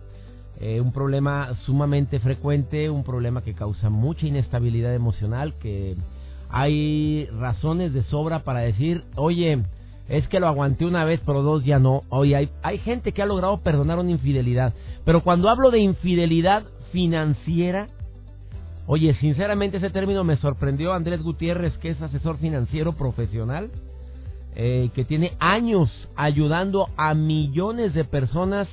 eh, 0.60 0.82
un 0.82 0.92
problema 0.92 1.54
sumamente 1.66 2.20
frecuente, 2.20 2.90
un 2.90 3.04
problema 3.04 3.44
que 3.44 3.54
causa 3.54 3.92
mucha 3.92 4.26
inestabilidad 4.26 4.96
emocional, 4.96 5.54
que 5.62 5.96
hay 6.50 7.28
razones 7.28 7.94
de 7.94 8.02
sobra 8.04 8.40
para 8.40 8.62
decir, 8.62 9.04
oye, 9.16 9.62
es 10.12 10.28
que 10.28 10.42
lo 10.42 10.48
aguanté 10.48 10.86
una 10.86 11.06
vez, 11.06 11.22
pero 11.26 11.42
dos 11.42 11.64
ya 11.64 11.80
no. 11.80 12.04
Oye, 12.10 12.36
hay, 12.36 12.50
hay 12.64 12.80
gente 12.80 13.14
que 13.14 13.22
ha 13.22 13.26
logrado 13.26 13.62
perdonar 13.62 13.98
una 13.98 14.12
infidelidad, 14.12 14.74
pero 15.06 15.22
cuando 15.22 15.50
hablo 15.50 15.72
de 15.72 15.80
infidelidad 15.80 16.64
financiera, 16.92 17.88
oye, 18.88 19.14
sinceramente 19.16 19.78
ese 19.78 19.90
término 19.90 20.26
me 20.26 20.36
sorprendió. 20.36 20.92
Andrés 20.92 21.24
Gutiérrez, 21.24 21.78
que 21.78 21.92
es 21.92 22.02
asesor 22.02 22.40
financiero 22.40 22.92
profesional, 22.92 23.72
eh, 24.54 24.90
que 24.94 25.06
tiene 25.06 25.32
años 25.40 25.90
ayudando 26.18 26.90
a 26.98 27.14
millones 27.14 27.94
de 27.94 28.04
personas 28.04 28.68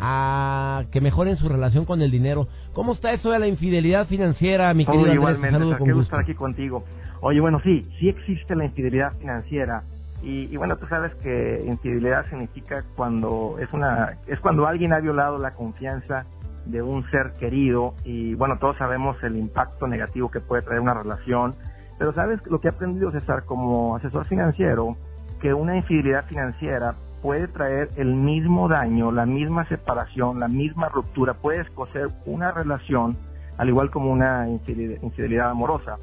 a 0.00 0.84
que 0.90 1.02
mejoren 1.02 1.36
su 1.36 1.50
relación 1.50 1.84
con 1.84 2.00
el 2.00 2.10
dinero. 2.10 2.48
¿Cómo 2.72 2.94
está 2.94 3.12
eso 3.12 3.30
de 3.30 3.38
la 3.38 3.46
infidelidad 3.46 4.06
financiera, 4.06 4.72
mi 4.72 4.86
querido 4.86 5.02
Andrés? 5.02 5.16
Igualmente, 5.16 5.84
qué 5.84 5.92
gusto 5.92 6.00
estar 6.00 6.20
aquí 6.20 6.34
contigo. 6.34 6.82
Oye, 7.20 7.40
bueno, 7.40 7.60
sí, 7.62 7.86
sí 7.98 8.08
existe 8.08 8.56
la 8.56 8.64
infidelidad 8.64 9.12
financiera. 9.18 9.82
Y, 10.20 10.56
bueno, 10.56 10.76
tú 10.76 10.86
sabes 10.88 11.14
que 11.16 11.64
infidelidad 11.66 12.28
significa 12.28 12.84
cuando 12.96 13.56
es 13.60 13.72
una 13.72 14.18
es 14.26 14.40
cuando 14.40 14.66
alguien 14.66 14.92
ha 14.92 14.98
violado 14.98 15.38
la 15.38 15.54
confianza 15.54 16.26
de 16.66 16.82
un 16.82 17.08
ser 17.10 17.32
querido 17.38 17.94
y 18.04 18.34
bueno, 18.34 18.58
todos 18.58 18.76
sabemos 18.76 19.16
el 19.22 19.36
impacto 19.36 19.86
negativo 19.86 20.30
que 20.30 20.40
puede 20.40 20.62
traer 20.62 20.80
una 20.80 20.92
relación, 20.92 21.54
pero 21.98 22.12
sabes 22.12 22.44
lo 22.46 22.60
que 22.60 22.68
he 22.68 22.70
aprendido 22.70 23.12
César 23.12 23.44
como 23.44 23.96
asesor 23.96 24.26
financiero, 24.26 24.96
que 25.40 25.54
una 25.54 25.76
infidelidad 25.76 26.26
financiera 26.26 26.94
puede 27.22 27.48
traer 27.48 27.88
el 27.96 28.14
mismo 28.14 28.68
daño, 28.68 29.12
la 29.12 29.24
misma 29.24 29.66
separación, 29.68 30.40
la 30.40 30.48
misma 30.48 30.88
ruptura, 30.88 31.34
puede 31.34 31.60
escocer 31.60 32.08
una 32.26 32.52
relación 32.52 33.16
al 33.56 33.68
igual 33.68 33.90
como 33.90 34.12
una 34.12 34.48
infidelidad 34.48 35.50
amorosa. 35.50 35.98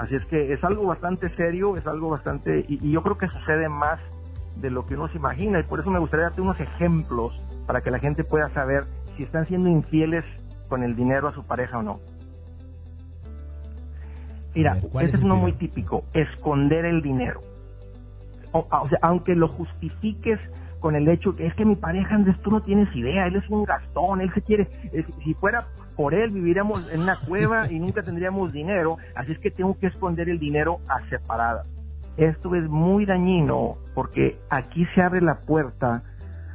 Así 0.00 0.14
es 0.14 0.24
que 0.26 0.54
es 0.54 0.64
algo 0.64 0.86
bastante 0.86 1.28
serio, 1.36 1.76
es 1.76 1.86
algo 1.86 2.08
bastante, 2.08 2.64
y, 2.66 2.90
yo 2.90 3.02
creo 3.02 3.18
que 3.18 3.28
sucede 3.28 3.68
más 3.68 4.00
de 4.56 4.70
lo 4.70 4.86
que 4.86 4.94
uno 4.94 5.08
se 5.08 5.18
imagina, 5.18 5.60
y 5.60 5.62
por 5.64 5.78
eso 5.78 5.90
me 5.90 5.98
gustaría 5.98 6.24
darte 6.24 6.40
unos 6.40 6.58
ejemplos 6.58 7.38
para 7.66 7.82
que 7.82 7.90
la 7.90 7.98
gente 7.98 8.24
pueda 8.24 8.48
saber 8.54 8.84
si 9.14 9.24
están 9.24 9.46
siendo 9.46 9.68
infieles 9.68 10.24
con 10.68 10.84
el 10.84 10.96
dinero 10.96 11.28
a 11.28 11.34
su 11.34 11.44
pareja 11.44 11.76
o 11.76 11.82
no. 11.82 12.00
Mira, 14.54 14.78
este 15.02 15.18
es 15.18 15.22
uno 15.22 15.36
muy 15.36 15.52
típico, 15.52 16.04
esconder 16.14 16.86
el 16.86 17.02
dinero. 17.02 17.42
O, 18.52 18.66
o, 18.70 18.88
sea, 18.88 18.98
aunque 19.02 19.34
lo 19.36 19.48
justifiques 19.48 20.40
con 20.80 20.96
el 20.96 21.06
hecho 21.08 21.36
que 21.36 21.46
es 21.46 21.54
que 21.56 21.66
mi 21.66 21.76
pareja 21.76 22.14
Andrés, 22.14 22.40
tú 22.40 22.50
no 22.50 22.62
tienes 22.62 22.88
idea, 22.96 23.26
él 23.26 23.36
es 23.36 23.46
un 23.50 23.64
gastón, 23.64 24.22
él 24.22 24.32
se 24.32 24.40
quiere, 24.40 24.66
eh, 24.94 25.04
si 25.22 25.34
fuera 25.34 25.66
por 26.00 26.14
él 26.14 26.30
viviríamos 26.30 26.90
en 26.90 27.02
una 27.02 27.16
cueva 27.28 27.70
y 27.70 27.78
nunca 27.78 28.02
tendríamos 28.02 28.54
dinero, 28.54 28.96
así 29.14 29.32
es 29.32 29.38
que 29.38 29.50
tengo 29.50 29.78
que 29.78 29.88
esconder 29.88 30.30
el 30.30 30.38
dinero 30.38 30.78
a 30.88 31.06
separadas. 31.10 31.66
Esto 32.16 32.54
es 32.54 32.66
muy 32.70 33.04
dañino 33.04 33.76
porque 33.94 34.38
aquí 34.48 34.86
se 34.94 35.02
abre 35.02 35.20
la 35.20 35.40
puerta 35.40 36.02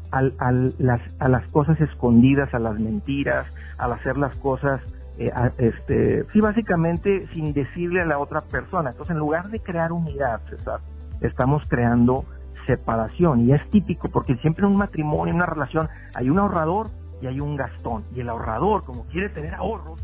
a, 0.09 0.51
las, 0.51 0.99
a 1.19 1.29
las 1.29 1.45
cosas 1.49 1.79
escondidas, 1.79 2.51
a 2.55 2.59
las 2.59 2.79
mentiras, 2.79 3.45
al 3.77 3.91
hacer 3.91 4.17
las 4.17 4.35
cosas, 4.37 4.81
eh, 5.19 5.31
este, 5.59 6.25
sí, 6.33 6.41
básicamente 6.41 7.27
sin 7.31 7.53
decirle 7.53 8.01
a 8.01 8.05
la 8.05 8.17
otra 8.17 8.41
persona. 8.41 8.89
Entonces, 8.89 9.13
en 9.13 9.19
lugar 9.19 9.51
de 9.51 9.59
crear 9.59 9.91
unidad, 9.91 10.41
César, 10.49 10.79
estamos 11.21 11.61
creando 11.67 12.25
separación 12.65 13.41
y 13.41 13.53
es 13.53 13.61
típico 13.69 14.09
porque 14.09 14.37
siempre 14.37 14.65
en 14.65 14.71
un 14.71 14.77
matrimonio, 14.77 15.29
en 15.29 15.35
una 15.35 15.45
relación, 15.45 15.87
hay 16.15 16.31
un 16.31 16.39
ahorrador 16.39 16.89
y 17.25 17.27
hay 17.27 17.39
un 17.39 17.55
gastón. 17.55 18.03
Y 18.15 18.21
el 18.21 18.29
ahorrador, 18.29 18.83
como 18.83 19.05
quiere 19.07 19.29
tener 19.29 19.53
ahorros. 19.55 19.99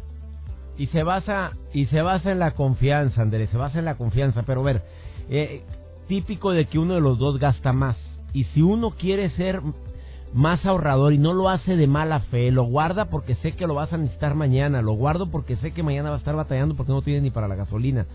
Y 0.77 0.87
se 0.87 1.03
basa, 1.03 1.51
y 1.73 1.85
se 1.87 2.01
basa 2.01 2.31
en 2.31 2.39
la 2.39 2.51
confianza, 2.51 3.21
Andrés, 3.21 3.49
se 3.49 3.57
basa 3.57 3.79
en 3.79 3.85
la 3.85 3.95
confianza. 3.95 4.43
Pero 4.43 4.63
ver, 4.63 4.81
eh, 5.29 5.61
típico 6.07 6.51
de 6.51 6.65
que 6.65 6.79
uno 6.79 6.95
de 6.95 7.01
los 7.01 7.19
dos 7.19 7.39
gasta 7.39 7.73
más. 7.73 7.97
Y 8.33 8.45
si 8.45 8.61
uno 8.61 8.91
quiere 8.91 9.29
ser 9.31 9.61
más 10.33 10.65
ahorrador 10.65 11.13
y 11.13 11.17
no 11.17 11.33
lo 11.33 11.49
hace 11.49 11.75
de 11.75 11.87
mala 11.87 12.21
fe, 12.21 12.51
lo 12.51 12.63
guarda 12.63 13.05
porque 13.05 13.35
sé 13.35 13.51
que 13.51 13.67
lo 13.67 13.75
vas 13.75 13.91
a 13.93 13.97
necesitar 13.97 14.33
mañana, 14.33 14.81
lo 14.81 14.93
guardo 14.93 15.29
porque 15.29 15.57
sé 15.57 15.71
que 15.71 15.83
mañana 15.83 16.09
va 16.09 16.15
a 16.15 16.19
estar 16.19 16.35
batallando 16.35 16.75
porque 16.75 16.93
no 16.93 17.01
tiene 17.01 17.21
ni 17.21 17.29
para 17.31 17.47
la 17.47 17.55
gasolina. 17.55 18.05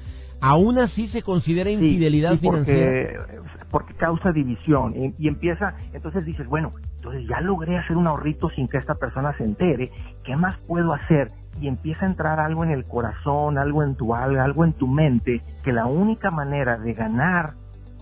Aún 0.40 0.78
así 0.78 1.08
se 1.08 1.22
considera 1.22 1.70
infidelidad 1.70 2.38
financiera. 2.38 3.26
Porque, 3.70 3.94
causa 3.94 4.32
división 4.32 4.94
y, 4.96 5.14
y, 5.18 5.28
empieza, 5.28 5.74
entonces 5.92 6.24
dices, 6.24 6.46
bueno, 6.46 6.72
entonces 7.06 7.28
ya 7.28 7.40
logré 7.40 7.78
hacer 7.78 7.96
un 7.96 8.08
ahorrito 8.08 8.50
sin 8.50 8.66
que 8.66 8.78
esta 8.78 8.96
persona 8.96 9.32
se 9.36 9.44
entere, 9.44 9.92
¿qué 10.24 10.34
más 10.34 10.58
puedo 10.66 10.92
hacer? 10.92 11.30
Y 11.60 11.68
empieza 11.68 12.04
a 12.04 12.08
entrar 12.08 12.40
algo 12.40 12.64
en 12.64 12.72
el 12.72 12.84
corazón, 12.84 13.58
algo 13.58 13.84
en 13.84 13.94
tu 13.94 14.12
alma, 14.12 14.42
algo 14.42 14.64
en 14.64 14.72
tu 14.72 14.88
mente, 14.88 15.40
que 15.62 15.72
la 15.72 15.86
única 15.86 16.32
manera 16.32 16.78
de 16.78 16.94
ganar 16.94 17.52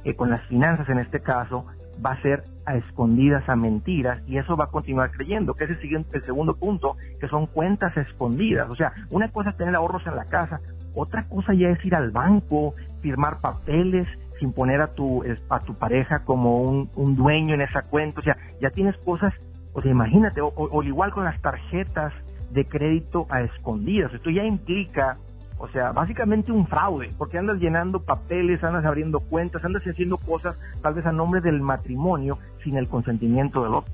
eh, 0.04 0.14
con 0.16 0.30
las 0.30 0.40
finanzas 0.46 0.88
en 0.88 1.00
este 1.00 1.20
caso 1.20 1.66
va 2.04 2.12
a 2.12 2.22
ser 2.22 2.44
a 2.64 2.76
escondidas, 2.76 3.46
a 3.46 3.56
mentiras, 3.56 4.22
y 4.26 4.38
eso 4.38 4.56
va 4.56 4.64
a 4.64 4.70
continuar 4.70 5.10
creyendo, 5.10 5.52
que 5.52 5.64
es 5.64 5.70
el, 5.70 5.80
siguiente, 5.82 6.16
el 6.16 6.24
segundo 6.24 6.56
punto, 6.56 6.96
que 7.20 7.28
son 7.28 7.46
cuentas 7.46 7.94
escondidas. 7.98 8.70
O 8.70 8.74
sea, 8.74 8.94
una 9.10 9.30
cosa 9.30 9.50
es 9.50 9.56
tener 9.58 9.74
ahorros 9.74 10.06
en 10.06 10.16
la 10.16 10.24
casa, 10.24 10.60
Otra 10.94 11.28
cosa 11.28 11.52
ya 11.52 11.68
es 11.68 11.84
ir 11.84 11.94
al 11.94 12.10
banco, 12.10 12.74
firmar 13.02 13.40
papeles 13.40 14.08
sin 14.38 14.52
poner 14.52 14.80
a 14.80 14.94
tu, 14.94 15.22
a 15.48 15.60
tu 15.60 15.74
pareja 15.74 16.24
como 16.24 16.60
un, 16.62 16.90
un 16.96 17.16
dueño 17.16 17.54
en 17.54 17.62
esa 17.62 17.82
cuenta. 17.82 18.20
O 18.20 18.22
sea, 18.24 18.36
ya 18.60 18.70
tienes 18.70 18.96
cosas, 18.98 19.32
o 19.72 19.82
sea, 19.82 19.90
imagínate, 19.90 20.40
o, 20.40 20.52
o, 20.54 20.82
igual 20.82 21.12
con 21.12 21.24
las 21.24 21.40
tarjetas 21.40 22.12
de 22.50 22.66
crédito 22.66 23.26
a 23.30 23.42
escondidas. 23.42 24.12
Esto 24.12 24.30
ya 24.30 24.44
implica, 24.44 25.18
o 25.58 25.68
sea, 25.68 25.92
básicamente 25.92 26.52
un 26.52 26.66
fraude, 26.66 27.12
porque 27.18 27.38
andas 27.38 27.58
llenando 27.58 28.00
papeles, 28.00 28.62
andas 28.62 28.84
abriendo 28.84 29.20
cuentas, 29.20 29.64
andas 29.64 29.82
haciendo 29.84 30.18
cosas 30.18 30.56
tal 30.82 30.94
vez 30.94 31.06
a 31.06 31.12
nombre 31.12 31.40
del 31.40 31.60
matrimonio 31.60 32.38
sin 32.62 32.76
el 32.76 32.88
consentimiento 32.88 33.62
del 33.62 33.74
otro. 33.74 33.92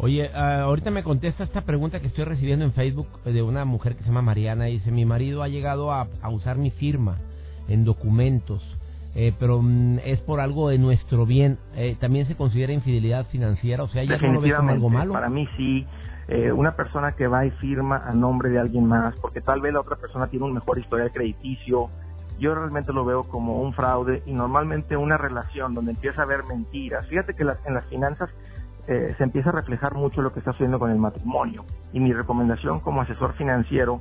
Oye, 0.00 0.30
ah, 0.32 0.60
ahorita 0.62 0.92
me 0.92 1.02
contesta 1.02 1.42
esta 1.42 1.62
pregunta 1.62 1.98
que 1.98 2.06
estoy 2.06 2.24
recibiendo 2.24 2.64
en 2.64 2.72
Facebook 2.72 3.08
de 3.24 3.42
una 3.42 3.64
mujer 3.64 3.96
que 3.96 4.02
se 4.02 4.06
llama 4.06 4.22
Mariana. 4.22 4.66
Dice, 4.66 4.92
mi 4.92 5.04
marido 5.04 5.42
ha 5.42 5.48
llegado 5.48 5.92
a, 5.92 6.06
usar 6.30 6.56
mi 6.56 6.70
firma 6.70 7.16
en 7.66 7.84
documentos, 7.84 8.62
eh, 9.16 9.34
pero 9.40 9.60
mm, 9.60 9.98
es 10.04 10.20
por 10.20 10.38
algo 10.38 10.68
de 10.68 10.78
nuestro 10.78 11.26
bien. 11.26 11.58
Eh, 11.74 11.96
¿También 11.98 12.28
se 12.28 12.36
considera 12.36 12.72
infidelidad 12.72 13.26
financiera? 13.26 13.82
O 13.82 13.88
sea, 13.88 14.04
¿ya 14.04 14.18
no 14.18 14.34
lo 14.34 14.40
ve 14.40 14.54
como 14.54 14.70
algo 14.70 14.88
malo? 14.88 15.12
Para 15.12 15.28
mí 15.28 15.48
sí. 15.56 15.84
Eh, 16.28 16.52
una 16.52 16.76
persona 16.76 17.12
que 17.12 17.26
va 17.26 17.44
y 17.44 17.50
firma 17.52 18.04
a 18.06 18.12
nombre 18.12 18.50
de 18.50 18.60
alguien 18.60 18.86
más, 18.86 19.16
porque 19.16 19.40
tal 19.40 19.60
vez 19.60 19.72
la 19.72 19.80
otra 19.80 19.96
persona 19.96 20.28
tiene 20.28 20.44
un 20.44 20.52
mejor 20.52 20.78
historial 20.78 21.10
crediticio, 21.10 21.88
yo 22.38 22.54
realmente 22.54 22.92
lo 22.92 23.04
veo 23.04 23.24
como 23.24 23.62
un 23.62 23.72
fraude 23.72 24.22
y 24.26 24.32
normalmente 24.32 24.96
una 24.96 25.16
relación 25.16 25.74
donde 25.74 25.92
empieza 25.92 26.20
a 26.20 26.24
haber 26.24 26.44
mentiras. 26.44 27.04
Fíjate 27.08 27.34
que 27.34 27.42
en 27.42 27.74
las 27.74 27.84
finanzas 27.86 28.30
eh, 28.88 29.14
se 29.18 29.24
empieza 29.24 29.50
a 29.50 29.52
reflejar 29.52 29.94
mucho 29.94 30.22
lo 30.22 30.32
que 30.32 30.38
está 30.38 30.52
sucediendo 30.52 30.78
con 30.78 30.90
el 30.90 30.98
matrimonio. 30.98 31.64
Y 31.92 32.00
mi 32.00 32.12
recomendación 32.12 32.80
como 32.80 33.02
asesor 33.02 33.34
financiero, 33.34 34.00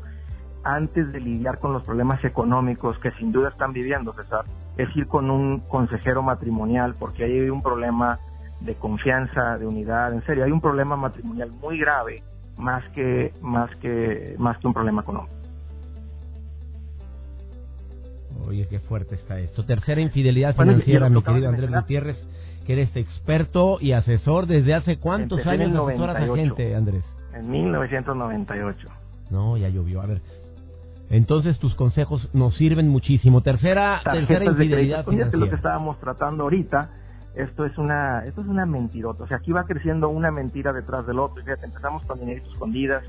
antes 0.63 1.11
de 1.11 1.19
lidiar 1.19 1.59
con 1.59 1.73
los 1.73 1.83
problemas 1.83 2.23
económicos 2.23 2.97
que 2.99 3.11
sin 3.11 3.33
duda 3.33 3.49
están 3.49 3.73
viviendo, 3.73 4.13
César, 4.13 4.45
es 4.77 4.87
ir 4.95 5.07
con 5.07 5.29
un 5.29 5.59
consejero 5.67 6.23
matrimonial, 6.23 6.95
porque 6.97 7.25
ahí 7.25 7.37
hay 7.37 7.49
un 7.49 7.61
problema 7.61 8.17
de 8.61 8.75
confianza, 8.75 9.57
de 9.57 9.67
unidad, 9.67 10.13
en 10.13 10.25
serio, 10.25 10.45
hay 10.45 10.51
un 10.51 10.61
problema 10.61 10.95
matrimonial 10.95 11.51
muy 11.51 11.77
grave 11.77 12.23
más 12.57 12.83
que 12.95 13.33
más 13.41 13.69
que 13.77 14.35
más 14.39 14.57
que 14.57 14.67
un 14.67 14.73
problema 14.73 15.01
económico. 15.01 15.33
Oye, 18.47 18.67
qué 18.69 18.79
fuerte 18.79 19.15
está 19.15 19.39
esto. 19.39 19.65
Tercera 19.65 19.99
infidelidad 19.99 20.55
financiera, 20.55 21.09
mi 21.09 21.21
querido 21.21 21.49
Andrés 21.49 21.69
Gutiérrez 21.69 22.23
que 22.67 22.73
eres 22.73 22.93
experto 22.97 23.77
y 23.79 23.93
asesor 23.93 24.45
desde 24.45 24.73
hace 24.73 24.97
cuántos 24.97 25.47
años 25.47 25.73
asesoras 25.73 26.17
a 26.17 26.35
gente, 26.35 26.75
Andrés. 26.75 27.03
En 27.33 27.49
1998. 27.49 28.89
No, 29.31 29.55
ya 29.55 29.69
llovió. 29.69 30.01
A 30.01 30.05
ver. 30.05 30.21
Entonces 31.09 31.57
tus 31.59 31.73
consejos 31.75 32.29
nos 32.33 32.57
sirven 32.57 32.89
muchísimo. 32.89 33.39
Tercera, 33.39 34.01
tercera 34.03 34.43
infidelidad 34.43 35.05
financiera. 35.05 35.29
Es 35.29 35.39
lo 35.39 35.49
que 35.49 35.55
estábamos 35.55 35.97
tratando 36.01 36.43
ahorita. 36.43 36.89
Esto 37.35 37.65
es 37.65 37.77
una, 37.77 38.25
esto 38.25 38.41
es 38.41 38.47
una 38.47 38.65
mentirota. 38.65 39.23
O 39.23 39.27
sea, 39.27 39.37
aquí 39.37 39.53
va 39.53 39.63
creciendo 39.63 40.09
una 40.09 40.29
mentira 40.29 40.73
detrás 40.73 41.07
del 41.07 41.19
otro. 41.19 41.41
Fíjate, 41.41 41.67
empezamos 41.67 42.03
con 42.03 42.19
dineritos 42.19 42.51
escondidas, 42.51 43.05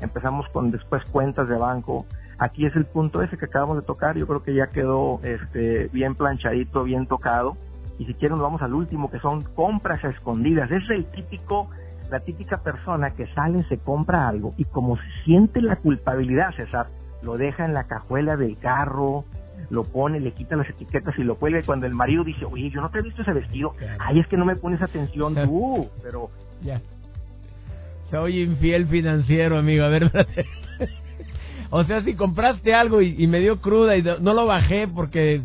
empezamos 0.00 0.48
con 0.50 0.70
después 0.70 1.04
cuentas 1.06 1.48
de 1.48 1.56
banco. 1.56 2.06
Aquí 2.38 2.64
es 2.64 2.76
el 2.76 2.84
punto 2.84 3.22
ese 3.22 3.36
que 3.36 3.46
acabamos 3.46 3.78
de 3.78 3.82
tocar. 3.82 4.16
Yo 4.16 4.28
creo 4.28 4.44
que 4.44 4.54
ya 4.54 4.68
quedó 4.68 5.18
este, 5.24 5.88
bien 5.92 6.14
planchadito, 6.14 6.84
bien 6.84 7.08
tocado 7.08 7.56
y 8.00 8.06
si 8.06 8.14
quieren 8.14 8.38
nos 8.38 8.44
vamos 8.44 8.62
al 8.62 8.72
último, 8.72 9.10
que 9.10 9.18
son 9.18 9.42
compras 9.42 10.02
escondidas. 10.02 10.70
Es 10.70 10.88
el 10.88 11.04
típico, 11.10 11.68
la 12.10 12.20
típica 12.20 12.62
persona 12.62 13.10
que 13.10 13.26
sale, 13.34 13.62
se 13.64 13.76
compra 13.76 14.26
algo 14.26 14.54
y 14.56 14.64
como 14.64 14.96
siente 15.22 15.60
la 15.60 15.76
culpabilidad, 15.76 16.50
César, 16.56 16.86
lo 17.22 17.36
deja 17.36 17.66
en 17.66 17.74
la 17.74 17.84
cajuela 17.84 18.38
del 18.38 18.56
carro, 18.56 19.26
lo 19.68 19.84
pone, 19.84 20.18
le 20.18 20.32
quita 20.32 20.56
las 20.56 20.70
etiquetas 20.70 21.14
y 21.18 21.24
lo 21.24 21.36
cuelga. 21.36 21.60
Y 21.60 21.64
cuando 21.64 21.84
el 21.84 21.92
marido 21.92 22.24
dice, 22.24 22.46
oye, 22.46 22.70
yo 22.70 22.80
no 22.80 22.88
te 22.88 23.00
he 23.00 23.02
visto 23.02 23.20
ese 23.20 23.34
vestido, 23.34 23.74
ay, 23.98 24.18
es 24.18 24.26
que 24.28 24.38
no 24.38 24.46
me 24.46 24.56
pones 24.56 24.80
atención 24.80 25.34
tú, 25.44 25.90
pero... 26.02 26.30
Ya. 26.62 26.80
Soy 28.10 28.40
infiel 28.40 28.86
financiero, 28.86 29.58
amigo. 29.58 29.84
A 29.84 29.88
ver, 29.88 30.10
o 31.70 31.84
sea, 31.84 32.02
si 32.02 32.14
compraste 32.14 32.72
algo 32.72 33.02
y, 33.02 33.22
y 33.22 33.26
me 33.26 33.40
dio 33.40 33.60
cruda 33.60 33.94
y 33.98 34.02
no 34.02 34.32
lo 34.32 34.46
bajé 34.46 34.88
porque 34.88 35.42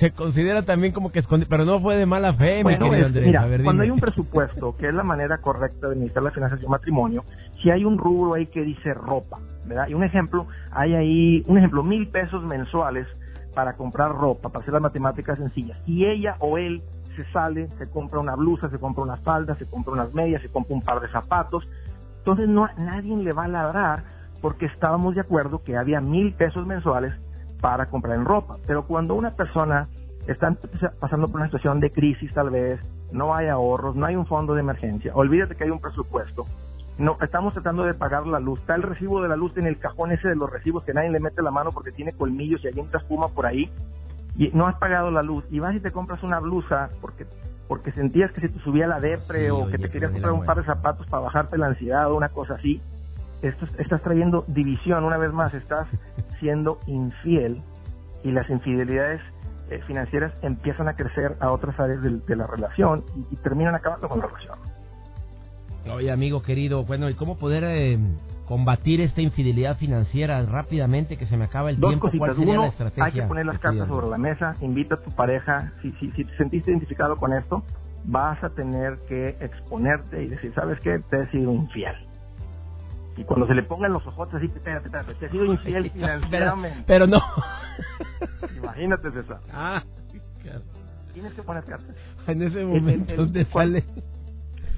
se 0.00 0.12
considera 0.12 0.62
también 0.62 0.94
como 0.94 1.12
que 1.12 1.18
esconde, 1.18 1.44
pero 1.46 1.66
no 1.66 1.78
fue 1.78 1.94
de 1.96 2.06
mala 2.06 2.32
fe, 2.32 2.62
bueno, 2.62 2.88
Mira, 2.88 3.46
cuando 3.62 3.82
hay 3.82 3.90
un 3.90 4.00
presupuesto, 4.00 4.74
que 4.78 4.88
es 4.88 4.94
la 4.94 5.02
manera 5.02 5.38
correcta 5.38 5.88
de 5.88 5.92
administrar 5.92 6.24
las 6.24 6.32
finanzas 6.32 6.58
de 6.58 6.64
un 6.64 6.70
matrimonio, 6.70 7.22
si 7.62 7.70
hay 7.70 7.84
un 7.84 7.98
rubro 7.98 8.32
ahí 8.32 8.46
que 8.46 8.62
dice 8.62 8.94
ropa, 8.94 9.38
¿verdad? 9.66 9.88
Y 9.88 9.94
un 9.94 10.02
ejemplo, 10.02 10.46
hay 10.72 10.94
ahí, 10.94 11.44
un 11.46 11.58
ejemplo, 11.58 11.82
mil 11.82 12.08
pesos 12.08 12.42
mensuales 12.42 13.06
para 13.54 13.76
comprar 13.76 14.12
ropa, 14.12 14.48
para 14.48 14.62
hacer 14.62 14.72
las 14.72 14.82
matemáticas 14.82 15.36
sencillas. 15.36 15.78
Y 15.86 16.06
ella 16.06 16.36
o 16.38 16.56
él 16.56 16.82
se 17.14 17.24
sale, 17.30 17.68
se 17.76 17.90
compra 17.90 18.20
una 18.20 18.36
blusa, 18.36 18.70
se 18.70 18.78
compra 18.78 19.04
una 19.04 19.18
falda, 19.18 19.54
se 19.56 19.66
compra 19.66 19.92
unas 19.92 20.14
medias, 20.14 20.40
se 20.40 20.48
compra 20.48 20.74
un 20.74 20.82
par 20.82 21.00
de 21.00 21.08
zapatos. 21.08 21.68
Entonces 22.20 22.48
no, 22.48 22.66
nadie 22.78 23.14
le 23.18 23.34
va 23.34 23.44
a 23.44 23.48
ladrar 23.48 24.04
porque 24.40 24.64
estábamos 24.64 25.14
de 25.14 25.20
acuerdo 25.20 25.62
que 25.62 25.76
había 25.76 26.00
mil 26.00 26.32
pesos 26.32 26.66
mensuales 26.66 27.12
para 27.60 27.86
comprar 27.86 28.16
en 28.16 28.24
ropa. 28.24 28.56
Pero 28.66 28.86
cuando 28.86 29.14
una 29.14 29.32
persona 29.32 29.88
está 30.26 30.54
pasando 30.98 31.28
por 31.28 31.36
una 31.36 31.46
situación 31.46 31.80
de 31.80 31.90
crisis 31.90 32.32
tal 32.32 32.50
vez, 32.50 32.80
no 33.12 33.34
hay 33.34 33.48
ahorros, 33.48 33.96
no 33.96 34.06
hay 34.06 34.16
un 34.16 34.26
fondo 34.26 34.54
de 34.54 34.60
emergencia, 34.60 35.12
olvídate 35.14 35.56
que 35.56 35.64
hay 35.64 35.70
un 35.70 35.80
presupuesto. 35.80 36.46
No, 36.98 37.16
estamos 37.22 37.54
tratando 37.54 37.84
de 37.84 37.94
pagar 37.94 38.26
la 38.26 38.40
luz. 38.40 38.60
Está 38.60 38.74
el 38.74 38.82
recibo 38.82 39.22
de 39.22 39.28
la 39.28 39.36
luz 39.36 39.56
en 39.56 39.66
el 39.66 39.78
cajón 39.78 40.12
ese 40.12 40.28
de 40.28 40.36
los 40.36 40.50
recibos 40.50 40.84
que 40.84 40.92
nadie 40.92 41.08
le 41.08 41.18
mete 41.18 41.40
la 41.40 41.50
mano 41.50 41.72
porque 41.72 41.92
tiene 41.92 42.12
colmillos 42.12 42.62
y 42.62 42.68
hay 42.68 42.78
una 42.78 42.98
espuma 42.98 43.28
por 43.28 43.46
ahí. 43.46 43.70
Y 44.36 44.48
no 44.48 44.66
has 44.66 44.76
pagado 44.76 45.10
la 45.10 45.22
luz. 45.22 45.42
Y 45.50 45.60
vas 45.60 45.74
y 45.74 45.80
te 45.80 45.92
compras 45.92 46.22
una 46.22 46.40
blusa 46.40 46.90
porque 47.00 47.26
porque 47.68 47.92
sentías 47.92 48.32
que 48.32 48.42
se 48.42 48.48
te 48.50 48.58
subía 48.60 48.86
la 48.86 49.00
depre 49.00 49.50
o 49.50 49.68
que 49.68 49.78
te 49.78 49.88
querías 49.88 50.10
comprar 50.10 50.32
un 50.32 50.44
par 50.44 50.58
de 50.58 50.64
zapatos 50.64 51.06
para 51.06 51.22
bajarte 51.22 51.56
la 51.56 51.68
ansiedad 51.68 52.10
o 52.10 52.16
una 52.16 52.28
cosa 52.28 52.54
así 52.54 52.82
esto, 53.42 53.66
estás 53.78 54.02
trayendo 54.02 54.44
división, 54.48 55.04
una 55.04 55.16
vez 55.16 55.32
más, 55.32 55.52
estás 55.54 55.88
siendo 56.38 56.78
infiel 56.86 57.62
y 58.22 58.32
las 58.32 58.48
infidelidades 58.50 59.20
eh, 59.70 59.80
financieras 59.86 60.32
empiezan 60.42 60.88
a 60.88 60.94
crecer 60.94 61.36
a 61.40 61.50
otras 61.50 61.78
áreas 61.78 62.02
de, 62.02 62.36
la 62.36 62.46
relación 62.46 63.04
y, 63.30 63.36
terminan 63.36 63.74
acabando 63.74 64.08
con 64.08 64.18
la 64.18 64.26
relación. 64.26 64.58
Oye, 65.90 66.10
amigo 66.10 66.42
querido, 66.42 66.84
bueno, 66.84 67.08
¿y 67.08 67.14
cómo 67.14 67.38
poder 67.38 67.64
eh, 67.64 67.98
combatir 68.46 69.00
esta 69.00 69.22
infidelidad 69.22 69.78
financiera 69.78 70.44
rápidamente 70.44 71.16
que 71.16 71.26
se 71.26 71.36
me 71.38 71.44
acaba 71.44 71.70
el 71.70 71.80
Dos 71.80 71.90
tiempo? 71.90 72.08
Cositas. 72.08 72.36
Uno, 72.36 72.70
hay 73.02 73.12
que 73.12 73.22
poner 73.22 73.46
las 73.46 73.58
cartas 73.58 73.88
sobre 73.88 74.08
la 74.08 74.18
mesa, 74.18 74.56
invita 74.60 74.96
a 74.96 75.00
tu 75.00 75.10
pareja, 75.12 75.72
si, 75.80 75.92
si, 75.92 76.10
si 76.10 76.24
te 76.24 76.36
sentiste 76.36 76.70
identificado 76.70 77.16
con 77.16 77.32
esto, 77.32 77.62
vas 78.04 78.42
a 78.44 78.50
tener 78.50 78.98
que 79.08 79.30
exponerte 79.40 80.22
y 80.22 80.28
decir, 80.28 80.52
¿sabes 80.54 80.78
qué? 80.80 80.98
Te 81.10 81.22
he 81.22 81.30
sido 81.30 81.52
infiel 81.52 82.09
y 83.20 83.24
cuando 83.24 83.46
se 83.46 83.54
le 83.54 83.62
pongan 83.62 83.92
los 83.92 84.06
ojos 84.06 84.32
así, 84.32 84.46
espérate, 84.46 84.86
espérate, 84.86 85.14
te 85.14 85.26
ha 85.26 85.30
sido 85.30 85.44
infiel 85.44 85.90
financieramente. 85.92 86.84
Pero, 86.86 87.06
no. 87.06 87.20
Imagínate, 88.56 89.10
César. 89.12 89.40
Ah, 89.52 89.82
Tienes 91.12 91.34
que 91.34 91.42
poner 91.42 91.64
cartas. 91.64 91.94
En 92.26 92.40
ese 92.40 92.64
momento, 92.64 93.14
¿dónde 93.14 93.44
sale? 93.44 93.84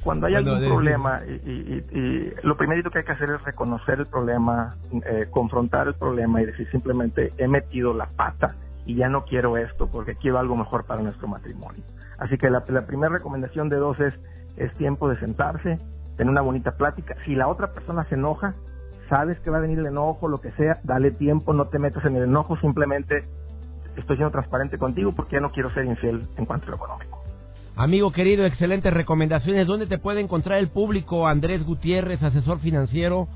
Cuando 0.03 0.27
hay 0.27 0.35
algún 0.35 0.59
problema, 0.59 1.21
y, 1.25 1.31
y, 1.31 1.85
y, 1.97 2.33
lo 2.43 2.57
primerito 2.57 2.91
que 2.91 2.99
hay 2.99 3.05
que 3.05 3.13
hacer 3.13 3.31
es 3.31 3.43
reconocer 3.45 4.01
el 4.01 4.07
problema, 4.07 4.75
eh, 5.07 5.29
confrontar 5.31 5.87
el 5.87 5.95
problema 5.95 6.43
y 6.43 6.47
decir 6.47 6.69
simplemente 6.73 7.33
he 7.39 7.47
metido 7.47 7.95
la 7.95 8.07
pata 8.07 8.57
y 8.87 8.97
ya 8.97 9.09
no 9.09 9.25
quiero 9.25 9.57
esto 9.57 9.87
porque 9.87 10.17
quiero 10.17 10.41
algo 10.41 10.57
mejor 10.57 10.85
para 10.85 11.01
nuestro 11.01 11.29
matrimonio. 11.29 11.85
Así 12.19 12.37
que 12.39 12.51
la, 12.51 12.65
la 12.67 12.87
primera 12.87 13.13
recomendación 13.13 13.69
de 13.69 13.77
dos 13.77 14.01
es, 14.01 14.15
es 14.57 14.75
tiempo 14.75 15.09
de 15.09 15.21
sentarse, 15.21 15.79
tener 16.17 16.31
una 16.31 16.41
bonita 16.41 16.73
plática. 16.73 17.17
Si 17.25 17.35
la 17.35 17.49
otra 17.49 17.73
persona 17.73 18.05
se 18.09 18.15
enoja, 18.15 18.55
sabes 19.09 19.39
que 19.41 19.51
va 19.51 19.59
a 19.59 19.61
venir 19.61 19.79
el 19.79 19.87
enojo, 19.87 20.29
lo 20.29 20.41
que 20.41 20.53
sea, 20.53 20.81
dale 20.85 21.11
tiempo, 21.11 21.53
no 21.53 21.67
te 21.67 21.79
metas 21.79 22.05
en 22.05 22.17
el 22.17 22.25
enojo, 22.25 22.57
simplemente 22.59 23.25
estoy 23.97 24.17
siendo 24.17 24.31
transparente 24.31 24.79
contigo 24.79 25.13
porque 25.13 25.37
ya 25.37 25.41
no 25.41 25.53
quiero 25.53 25.71
ser 25.75 25.85
infiel 25.85 26.27
en 26.37 26.47
cuanto 26.47 26.67
a 26.67 26.71
lo 26.71 26.77
económico. 26.77 27.19
Amigo 27.77 28.13
querido, 28.13 28.45
excelentes 28.45 28.93
recomendaciones. 28.93 29.67
¿Dónde 29.67 29.87
te 29.87 29.99
puede 29.99 30.21
encontrar 30.21 30.59
el 30.59 30.69
público? 30.69 31.27
Andrés 31.27 31.65
Gutiérrez, 31.65 32.23
asesor 32.23 32.61
financiero 32.61 33.29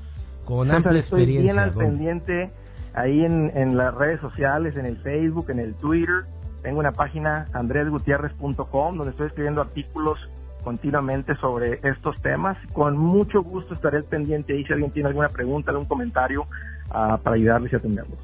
con 0.45 0.71
amplia 0.71 0.99
experiencia. 0.99 1.39
Estoy 1.39 1.43
bien 1.43 1.59
al 1.59 1.73
pendiente 1.73 2.51
ahí 2.93 3.25
en, 3.25 3.51
en 3.55 3.77
las 3.77 3.93
redes 3.95 4.19
sociales, 4.21 4.75
en 4.77 4.85
el 4.85 4.97
Facebook, 4.97 5.49
en 5.49 5.59
el 5.59 5.73
Twitter. 5.75 6.25
Tengo 6.61 6.79
una 6.79 6.91
página 6.91 7.47
andresgutierrez.com 7.53 8.97
donde 8.97 9.11
estoy 9.11 9.27
escribiendo 9.27 9.61
artículos 9.61 10.19
continuamente 10.67 11.33
sobre 11.37 11.79
estos 11.81 12.21
temas. 12.21 12.57
Con 12.73 12.97
mucho 12.97 13.41
gusto 13.41 13.73
estaré 13.73 14.03
pendiente 14.03 14.51
ahí 14.51 14.65
si 14.65 14.73
alguien 14.73 14.91
tiene 14.91 15.07
alguna 15.07 15.29
pregunta, 15.29 15.71
algún 15.71 15.85
comentario 15.85 16.41
uh, 16.41 17.17
para 17.23 17.37
ayudarles 17.37 17.71
y 17.71 17.77
atenderlos. 17.77 18.19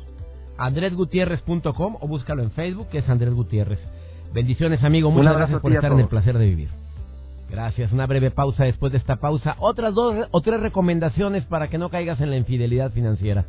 AndrésGutierrez.com 0.58 1.96
o 2.02 2.06
búscalo 2.06 2.44
en 2.44 2.52
Facebook, 2.52 2.90
que 2.90 2.98
es 2.98 3.08
Andrés 3.08 3.34
Gutiérrez. 3.34 3.80
Bendiciones, 4.34 4.84
amigo. 4.84 5.10
Muchas 5.10 5.38
gracias 5.38 5.62
por 5.62 5.72
estar 5.72 5.94
en 5.94 6.00
el 6.00 6.10
placer 6.10 6.38
de 6.38 6.46
vivir. 6.46 6.70
Gracias. 7.50 7.94
Una 7.94 8.08
breve 8.08 8.30
pausa 8.30 8.66
después 8.66 8.92
de 8.92 8.98
esta 8.98 9.16
pausa. 9.16 9.56
Otras 9.60 9.94
dos 9.94 10.28
o 10.32 10.42
tres 10.42 10.60
recomendaciones 10.60 11.46
para 11.46 11.70
que 11.70 11.78
no 11.78 11.88
caigas 11.88 12.20
en 12.20 12.30
la 12.30 12.36
infidelidad 12.36 12.92
financiera. 12.92 13.46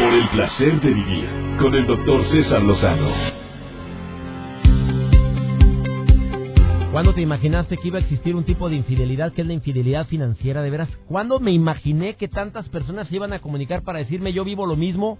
Por 0.00 0.12
el 0.12 0.28
placer 0.30 0.80
de 0.80 0.90
vivir 0.92 1.28
con 1.60 1.72
el 1.76 1.86
doctor 1.86 2.24
César 2.32 2.60
Lozano. 2.60 3.08
¿Cuándo 6.96 7.12
te 7.12 7.20
imaginaste 7.20 7.76
que 7.76 7.88
iba 7.88 7.98
a 7.98 8.00
existir 8.00 8.34
un 8.34 8.44
tipo 8.44 8.70
de 8.70 8.76
infidelidad 8.76 9.34
que 9.34 9.42
es 9.42 9.46
la 9.46 9.52
infidelidad 9.52 10.06
financiera? 10.06 10.62
De 10.62 10.70
veras, 10.70 10.88
¿cuándo 11.06 11.40
me 11.40 11.52
imaginé 11.52 12.14
que 12.14 12.26
tantas 12.26 12.66
personas 12.70 13.06
se 13.08 13.16
iban 13.16 13.34
a 13.34 13.40
comunicar 13.40 13.82
para 13.82 13.98
decirme 13.98 14.32
yo 14.32 14.44
vivo 14.44 14.64
lo 14.64 14.76
mismo? 14.76 15.18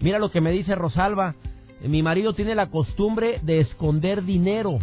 Mira 0.00 0.18
lo 0.18 0.30
que 0.30 0.40
me 0.40 0.52
dice 0.52 0.74
Rosalba. 0.74 1.34
Mi 1.82 2.02
marido 2.02 2.32
tiene 2.32 2.54
la 2.54 2.70
costumbre 2.70 3.40
de 3.42 3.60
esconder 3.60 4.24
dinero. 4.24 4.78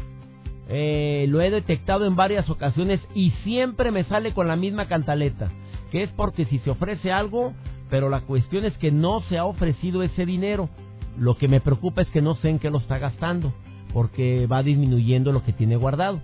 Eh, 0.69 1.25
lo 1.29 1.41
he 1.41 1.49
detectado 1.49 2.05
en 2.05 2.15
varias 2.15 2.47
ocasiones 2.47 3.01
y 3.15 3.31
siempre 3.43 3.89
me 3.89 4.03
sale 4.03 4.36
con 4.36 4.47
la 4.47 4.55
misma 4.55 4.88
cantaleta, 4.88 5.49
que 5.89 6.03
es 6.03 6.12
porque 6.12 6.45
si 6.45 6.60
se 6.60 6.69
ofrece 6.69 7.12
algo, 7.12 7.53
pero 7.89 8.08
la 8.08 8.21
cuestión 8.21 8.65
es 8.65 8.77
que 8.77 8.91
no 8.91 9.21
se 9.21 9.39
ha 9.39 9.45
ofrecido 9.45 10.03
ese 10.03 10.27
dinero. 10.27 10.69
Lo 11.17 11.38
que 11.38 11.47
me 11.47 11.60
preocupa 11.60 12.03
es 12.03 12.08
que 12.10 12.21
no 12.21 12.36
sé 12.36 12.49
en 12.49 12.60
qué 12.60 12.69
lo 12.69 12.77
está 12.77 12.99
gastando, 12.99 13.51
porque 13.93 14.45
va 14.45 14.62
disminuyendo 14.62 15.31
lo 15.31 15.43
que 15.43 15.51
tiene 15.51 15.75
guardado. 15.75 16.21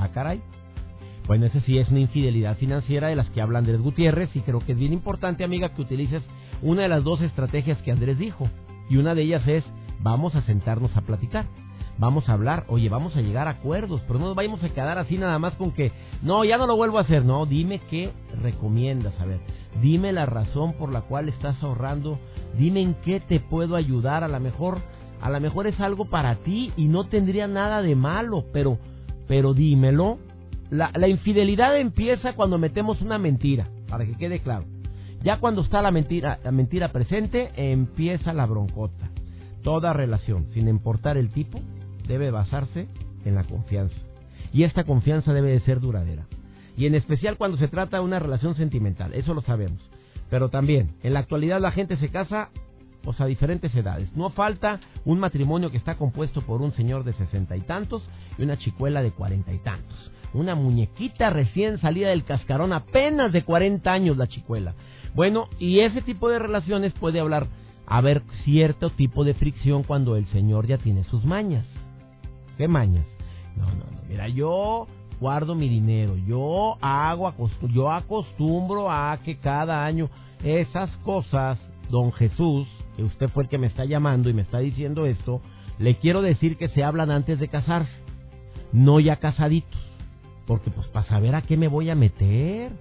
Ah, 0.00 0.08
caray. 0.08 0.40
Bueno, 1.26 1.46
ese 1.46 1.60
sí 1.60 1.78
es 1.78 1.88
una 1.90 2.00
infidelidad 2.00 2.56
financiera 2.56 3.08
de 3.08 3.16
las 3.16 3.28
que 3.30 3.40
habla 3.40 3.58
Andrés 3.58 3.80
Gutiérrez 3.80 4.34
y 4.34 4.40
creo 4.40 4.60
que 4.60 4.72
es 4.72 4.78
bien 4.78 4.92
importante, 4.92 5.44
amiga, 5.44 5.74
que 5.74 5.82
utilices 5.82 6.22
una 6.62 6.82
de 6.82 6.88
las 6.88 7.04
dos 7.04 7.20
estrategias 7.20 7.78
que 7.82 7.92
Andrés 7.92 8.18
dijo. 8.18 8.48
Y 8.88 8.96
una 8.96 9.14
de 9.14 9.22
ellas 9.22 9.46
es, 9.46 9.64
vamos 10.00 10.34
a 10.34 10.42
sentarnos 10.42 10.96
a 10.96 11.02
platicar 11.02 11.46
vamos 12.00 12.28
a 12.28 12.32
hablar, 12.32 12.64
oye, 12.68 12.88
vamos 12.88 13.14
a 13.14 13.20
llegar 13.20 13.46
a 13.46 13.52
acuerdos, 13.52 14.00
pero 14.06 14.18
no 14.18 14.26
nos 14.26 14.34
vayamos 14.34 14.64
a 14.64 14.70
quedar 14.70 14.96
así 14.98 15.18
nada 15.18 15.38
más 15.38 15.54
con 15.54 15.70
que, 15.70 15.92
no, 16.22 16.44
ya 16.44 16.56
no 16.56 16.66
lo 16.66 16.74
vuelvo 16.74 16.96
a 16.96 17.02
hacer, 17.02 17.26
no, 17.26 17.44
dime 17.44 17.78
qué 17.90 18.10
recomiendas, 18.42 19.20
a 19.20 19.26
ver, 19.26 19.40
dime 19.82 20.10
la 20.12 20.24
razón 20.24 20.72
por 20.72 20.90
la 20.90 21.02
cual 21.02 21.28
estás 21.28 21.62
ahorrando, 21.62 22.18
dime 22.58 22.80
en 22.80 22.94
qué 22.94 23.20
te 23.20 23.38
puedo 23.38 23.76
ayudar, 23.76 24.24
a 24.24 24.28
lo 24.28 24.40
mejor, 24.40 24.78
a 25.20 25.28
lo 25.28 25.40
mejor 25.40 25.66
es 25.66 25.78
algo 25.78 26.06
para 26.06 26.36
ti 26.36 26.72
y 26.74 26.86
no 26.86 27.04
tendría 27.04 27.46
nada 27.46 27.82
de 27.82 27.94
malo, 27.94 28.46
pero, 28.50 28.78
pero 29.30 29.54
dímelo. 29.54 30.18
La, 30.70 30.90
la 30.92 31.06
infidelidad 31.06 31.78
empieza 31.78 32.32
cuando 32.32 32.58
metemos 32.58 33.00
una 33.00 33.16
mentira, 33.16 33.68
para 33.88 34.04
que 34.04 34.16
quede 34.16 34.40
claro. 34.40 34.64
Ya 35.22 35.38
cuando 35.38 35.62
está 35.62 35.82
la 35.82 35.92
mentira, 35.92 36.40
la 36.42 36.50
mentira 36.50 36.88
presente, 36.88 37.52
empieza 37.54 38.32
la 38.32 38.44
broncota. 38.46 39.08
Toda 39.62 39.92
relación, 39.92 40.48
sin 40.52 40.66
importar 40.66 41.16
el 41.16 41.30
tipo, 41.30 41.60
debe 42.08 42.32
basarse 42.32 42.88
en 43.24 43.36
la 43.36 43.44
confianza. 43.44 43.94
Y 44.52 44.64
esta 44.64 44.82
confianza 44.82 45.32
debe 45.32 45.52
de 45.52 45.60
ser 45.60 45.78
duradera. 45.78 46.26
Y 46.76 46.86
en 46.86 46.96
especial 46.96 47.36
cuando 47.36 47.56
se 47.56 47.68
trata 47.68 47.98
de 47.98 48.02
una 48.02 48.18
relación 48.18 48.56
sentimental, 48.56 49.14
eso 49.14 49.32
lo 49.32 49.42
sabemos. 49.42 49.78
Pero 50.28 50.48
también, 50.48 50.90
en 51.04 51.14
la 51.14 51.20
actualidad 51.20 51.60
la 51.60 51.70
gente 51.70 51.96
se 51.98 52.08
casa 52.08 52.48
pues, 53.02 53.20
a 53.20 53.26
diferentes 53.26 53.74
edades. 53.74 54.14
No 54.16 54.30
falta 54.30 54.80
un 55.04 55.18
matrimonio 55.18 55.70
que 55.70 55.76
está 55.76 55.96
compuesto 55.96 56.42
por 56.42 56.62
un 56.62 56.72
señor 56.72 57.04
de 57.04 57.12
sesenta 57.14 57.56
y 57.56 57.60
tantos 57.60 58.02
y 58.38 58.42
una 58.42 58.58
chicuela 58.58 59.02
de 59.02 59.12
cuarenta 59.12 59.52
y 59.52 59.58
tantos. 59.58 60.10
Una 60.32 60.54
muñequita 60.54 61.30
recién 61.30 61.80
salida 61.80 62.10
del 62.10 62.24
cascarón, 62.24 62.72
apenas 62.72 63.32
de 63.32 63.42
cuarenta 63.42 63.92
años 63.92 64.16
la 64.16 64.28
chicuela. 64.28 64.74
Bueno, 65.14 65.48
y 65.58 65.80
ese 65.80 66.02
tipo 66.02 66.28
de 66.28 66.38
relaciones 66.38 66.92
puede 66.92 67.18
hablar, 67.20 67.48
haber 67.86 68.22
cierto 68.44 68.90
tipo 68.90 69.24
de 69.24 69.34
fricción 69.34 69.82
cuando 69.82 70.16
el 70.16 70.26
señor 70.28 70.66
ya 70.66 70.78
tiene 70.78 71.04
sus 71.04 71.24
mañas. 71.24 71.66
¿Qué 72.56 72.68
mañas? 72.68 73.06
No, 73.56 73.66
no, 73.66 73.84
no. 73.90 74.00
Mira, 74.08 74.28
yo 74.28 74.86
guardo 75.20 75.54
mi 75.54 75.68
dinero. 75.68 76.16
Yo 76.16 76.76
hago, 76.80 77.34
yo 77.72 77.90
acostumbro 77.90 78.90
a 78.90 79.18
que 79.24 79.38
cada 79.38 79.84
año 79.84 80.08
esas 80.44 80.90
cosas, 80.98 81.58
don 81.90 82.12
Jesús, 82.12 82.68
usted 83.02 83.28
fue 83.28 83.44
el 83.44 83.48
que 83.48 83.58
me 83.58 83.66
está 83.66 83.84
llamando 83.84 84.28
y 84.28 84.34
me 84.34 84.42
está 84.42 84.58
diciendo 84.58 85.06
esto, 85.06 85.40
le 85.78 85.96
quiero 85.96 86.22
decir 86.22 86.56
que 86.56 86.68
se 86.68 86.84
hablan 86.84 87.10
antes 87.10 87.38
de 87.38 87.48
casarse, 87.48 87.92
no 88.72 89.00
ya 89.00 89.16
casaditos. 89.16 89.80
Porque 90.46 90.70
pues 90.70 90.86
para 90.88 91.06
saber 91.06 91.34
a 91.34 91.42
qué 91.42 91.56
me 91.56 91.68
voy 91.68 91.90
a 91.90 91.94
meter. 91.94 92.72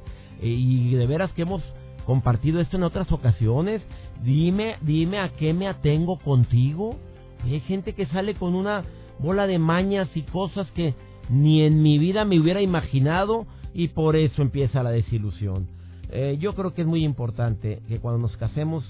Eh, 0.42 0.48
y 0.48 0.96
de 0.96 1.06
veras 1.06 1.32
que 1.34 1.44
hemos 1.44 1.62
compartido 2.06 2.60
esto 2.60 2.78
en 2.78 2.84
otras 2.84 3.12
ocasiones. 3.12 3.82
Dime, 4.24 4.78
dime 4.82 5.20
a 5.20 5.30
qué 5.30 5.54
me 5.54 5.68
atengo 5.68 6.18
contigo. 6.18 6.98
hay 7.44 7.60
gente 7.62 7.94
que 7.94 8.08
sale 8.08 8.34
con 8.36 8.56
una 8.56 8.84
bola 9.20 9.48
de 9.48 9.60
mañas 9.60 10.10
y 10.16 10.24
cosas 10.24 10.70
que 10.72 10.96
ni 11.30 11.62
en 11.62 11.82
mi 11.82 12.00
vida 12.00 12.26
me 12.26 12.40
hubiera 12.40 12.62
imaginado 12.62 13.46
y 13.74 13.90
por 13.90 14.16
eso 14.16 14.42
empieza 14.42 14.84
la 14.84 14.92
desilusión. 14.92 15.68
Eh, 16.12 16.38
yo 16.40 16.56
creo 16.56 16.74
que 16.74 16.82
es 16.82 16.88
muy 16.88 17.06
importante 17.06 17.82
que 17.88 18.00
cuando 18.00 18.20
nos 18.20 18.36
casemos 18.38 18.84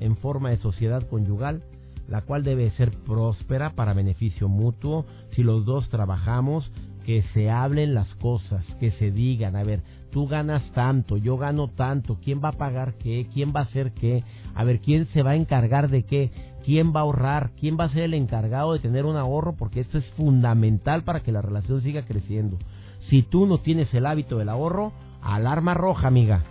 en 0.00 0.16
forma 0.16 0.50
de 0.50 0.58
sociedad 0.58 1.06
conyugal, 1.08 1.62
la 2.08 2.22
cual 2.22 2.44
debe 2.44 2.70
ser 2.72 2.90
próspera 2.90 3.70
para 3.70 3.94
beneficio 3.94 4.48
mutuo, 4.48 5.06
si 5.30 5.42
los 5.42 5.64
dos 5.64 5.88
trabajamos, 5.88 6.70
que 7.04 7.22
se 7.34 7.50
hablen 7.50 7.94
las 7.94 8.14
cosas, 8.14 8.64
que 8.80 8.90
se 8.92 9.10
digan, 9.10 9.56
a 9.56 9.62
ver, 9.62 9.82
tú 10.10 10.26
ganas 10.26 10.62
tanto, 10.72 11.18
yo 11.18 11.36
gano 11.36 11.68
tanto, 11.68 12.18
¿quién 12.22 12.40
va 12.42 12.48
a 12.50 12.52
pagar 12.52 12.94
qué? 12.94 13.26
¿Quién 13.32 13.52
va 13.54 13.60
a 13.60 13.64
hacer 13.64 13.92
qué? 13.92 14.24
A 14.54 14.64
ver, 14.64 14.80
¿quién 14.80 15.06
se 15.08 15.22
va 15.22 15.32
a 15.32 15.36
encargar 15.36 15.90
de 15.90 16.04
qué? 16.04 16.30
quién 16.64 16.94
va 16.94 17.00
a 17.00 17.02
ahorrar, 17.02 17.50
quién 17.60 17.76
va 17.78 17.84
a 17.84 17.90
ser 17.90 18.04
el 18.04 18.14
encargado 18.14 18.72
de 18.72 18.78
tener 18.78 19.04
un 19.04 19.16
ahorro, 19.16 19.54
porque 19.54 19.80
esto 19.80 19.98
es 19.98 20.04
fundamental 20.12 21.04
para 21.04 21.20
que 21.20 21.32
la 21.32 21.42
relación 21.42 21.82
siga 21.82 22.04
creciendo. 22.04 22.58
Si 23.10 23.22
tú 23.22 23.46
no 23.46 23.58
tienes 23.58 23.92
el 23.92 24.06
hábito 24.06 24.38
del 24.38 24.48
ahorro, 24.48 24.92
alarma 25.22 25.74
roja, 25.74 26.08
amiga. 26.08 26.44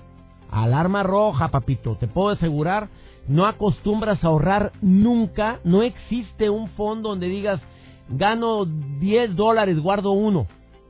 Alarma 0.51 1.01
roja, 1.01 1.49
papito. 1.49 1.95
Te 1.95 2.07
puedo 2.07 2.29
asegurar, 2.29 2.89
no 3.27 3.45
acostumbras 3.45 4.23
a 4.23 4.27
ahorrar 4.27 4.71
nunca. 4.81 5.59
No 5.63 5.81
existe 5.81 6.49
un 6.49 6.67
fondo 6.69 7.09
donde 7.09 7.27
digas, 7.27 7.61
gano 8.09 8.65
10 8.65 9.35
dólares, 9.35 9.79
guardo 9.79 10.11
uno. 10.11 10.47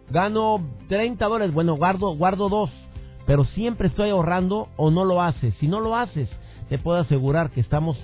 Gano 0.10 0.62
30 0.89 1.26
dólares, 1.26 1.54
bueno, 1.54 1.76
guardo, 1.76 2.15
guardo 2.15 2.50
dos. 2.50 2.72
Pero 3.26 3.46
siempre 3.46 3.88
estoy 3.88 4.10
ahorrando 4.10 4.69
o 4.76 4.91
no 4.91 5.06
lo 5.06 5.22
haces. 5.22 5.56
Si 5.60 5.67
no 5.67 5.80
lo 5.80 5.96
haces, 5.96 6.30
te 6.69 6.78
puedo 6.78 7.00
asegurar 7.00 7.52
que 7.52 7.62
estamos 7.62 7.98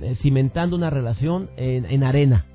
eh, 0.00 0.16
cimentando 0.22 0.76
una 0.76 0.90
relación 0.90 1.50
en, 1.56 1.84
en, 1.84 2.04
arena. 2.04 2.46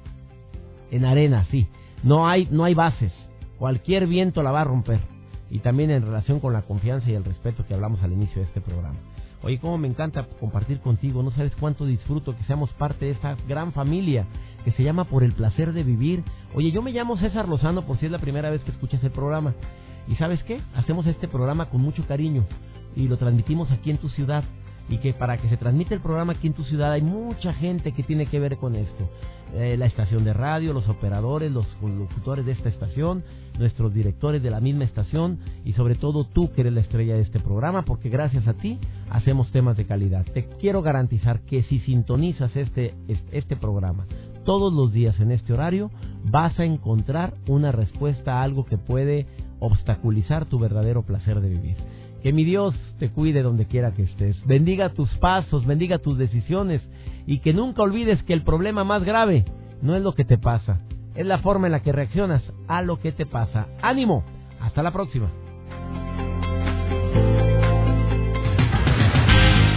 En 0.89 1.05
arena, 1.05 1.45
sí. 1.51 1.67
No 2.03 2.27
hay, 2.27 2.47
no 2.49 2.63
hay 2.63 2.73
bases. 2.73 3.13
Cualquier 3.59 4.07
viento 4.07 4.41
la 4.41 4.51
va 4.51 4.61
a 4.61 4.65
romper. 4.65 5.01
Y 5.49 5.59
también 5.59 5.91
en 5.91 6.01
relación 6.01 6.39
con 6.39 6.53
la 6.53 6.63
confianza 6.63 7.09
y 7.09 7.13
el 7.13 7.23
respeto 7.23 7.65
que 7.67 7.73
hablamos 7.73 8.01
al 8.01 8.13
inicio 8.13 8.41
de 8.41 8.47
este 8.47 8.61
programa. 8.61 8.97
Oye, 9.43 9.59
cómo 9.59 9.77
me 9.77 9.87
encanta 9.87 10.27
compartir 10.39 10.79
contigo. 10.79 11.21
No 11.23 11.31
sabes 11.31 11.53
cuánto 11.59 11.85
disfruto 11.85 12.35
que 12.35 12.43
seamos 12.43 12.71
parte 12.71 13.05
de 13.05 13.11
esta 13.11 13.37
gran 13.47 13.71
familia 13.71 14.25
que 14.65 14.71
se 14.71 14.83
llama 14.83 15.05
Por 15.05 15.23
el 15.23 15.33
placer 15.33 15.73
de 15.73 15.83
vivir. 15.83 16.23
Oye, 16.53 16.71
yo 16.71 16.81
me 16.81 16.91
llamo 16.91 17.17
César 17.17 17.47
Lozano 17.47 17.85
por 17.85 17.97
si 17.99 18.07
es 18.07 18.11
la 18.11 18.19
primera 18.19 18.49
vez 18.49 18.61
que 18.63 18.71
escuchas 18.71 19.03
el 19.03 19.11
programa. 19.11 19.53
¿Y 20.07 20.15
sabes 20.15 20.43
qué? 20.43 20.61
Hacemos 20.75 21.05
este 21.05 21.27
programa 21.27 21.69
con 21.69 21.81
mucho 21.81 22.05
cariño 22.07 22.45
y 22.95 23.07
lo 23.07 23.17
transmitimos 23.17 23.71
aquí 23.71 23.91
en 23.91 23.97
tu 23.97 24.09
ciudad 24.09 24.43
y 24.89 24.99
que 24.99 25.13
para 25.13 25.37
que 25.37 25.49
se 25.49 25.57
transmita 25.57 25.93
el 25.93 26.01
programa 26.01 26.33
aquí 26.33 26.47
en 26.47 26.53
tu 26.53 26.63
ciudad 26.63 26.91
hay 26.91 27.01
mucha 27.01 27.53
gente 27.53 27.91
que 27.91 28.03
tiene 28.03 28.25
que 28.27 28.39
ver 28.39 28.57
con 28.57 28.75
esto. 28.75 29.09
Eh, 29.53 29.77
la 29.77 29.85
estación 29.85 30.25
de 30.25 30.33
radio, 30.33 30.73
los 30.73 30.89
operadores, 30.89 31.51
los 31.51 31.65
locutores 31.81 32.45
de 32.45 32.51
esta 32.51 32.67
estación, 32.67 33.23
nuestros 33.57 33.93
directores 33.93 34.43
de 34.43 34.49
la 34.49 34.59
misma 34.59 34.83
estación 34.83 35.39
y 35.63 35.73
sobre 35.73 35.95
todo 35.95 36.25
tú 36.25 36.51
que 36.51 36.61
eres 36.61 36.73
la 36.73 36.81
estrella 36.81 37.15
de 37.15 37.21
este 37.21 37.39
programa 37.39 37.83
porque 37.83 38.09
gracias 38.09 38.47
a 38.47 38.53
ti 38.53 38.77
hacemos 39.09 39.51
temas 39.51 39.77
de 39.77 39.85
calidad. 39.85 40.25
Te 40.25 40.47
quiero 40.59 40.81
garantizar 40.81 41.41
que 41.41 41.63
si 41.63 41.79
sintonizas 41.79 42.55
este, 42.55 42.93
este 43.31 43.55
programa 43.55 44.05
todos 44.43 44.71
los 44.73 44.93
días 44.93 45.19
en 45.19 45.31
este 45.31 45.53
horario, 45.53 45.91
vas 46.23 46.57
a 46.59 46.65
encontrar 46.65 47.33
una 47.47 47.71
respuesta 47.71 48.39
a 48.39 48.43
algo 48.43 48.65
que 48.65 48.77
puede 48.77 49.25
obstaculizar 49.59 50.45
tu 50.45 50.59
verdadero 50.59 51.03
placer 51.03 51.41
de 51.41 51.49
vivir. 51.49 51.75
Que 52.27 52.33
mi 52.33 52.43
Dios 52.43 52.75
te 52.99 53.07
cuide 53.07 53.41
donde 53.41 53.67
quiera 53.67 53.93
que 53.93 54.03
estés. 54.03 54.35
Bendiga 54.45 54.89
tus 54.89 55.09
pasos, 55.15 55.65
bendiga 55.65 55.97
tus 55.97 56.17
decisiones 56.17 56.81
y 57.25 57.39
que 57.39 57.53
nunca 57.53 57.83
olvides 57.83 58.21
que 58.23 58.33
el 58.33 58.41
problema 58.41 58.83
más 58.83 59.05
grave 59.05 59.45
no 59.81 59.95
es 59.95 60.03
lo 60.03 60.13
que 60.13 60.25
te 60.25 60.37
pasa, 60.37 60.81
es 61.15 61.25
la 61.25 61.37
forma 61.37 61.67
en 61.67 61.71
la 61.71 61.79
que 61.81 61.93
reaccionas 61.93 62.43
a 62.67 62.81
lo 62.81 62.99
que 62.99 63.13
te 63.13 63.25
pasa. 63.25 63.67
Ánimo, 63.81 64.25
hasta 64.59 64.83
la 64.83 64.91
próxima. 64.91 65.29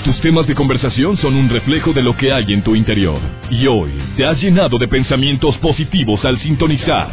Tus 0.05 0.21
temas 0.21 0.49
de 0.49 0.57
conversación 0.57 1.17
son 1.19 1.37
un 1.37 1.51
reflejo 1.51 1.93
de 1.93 2.03
lo 2.03 2.17
que 2.17 2.33
hay 2.33 2.53
en 2.53 2.65
tu 2.65 2.75
interior 2.75 3.21
y 3.49 3.65
hoy 3.69 3.93
te 4.17 4.27
has 4.27 4.43
llenado 4.43 4.77
de 4.77 4.89
pensamientos 4.89 5.57
positivos 5.59 6.25
al 6.25 6.37
sintonizar 6.41 7.13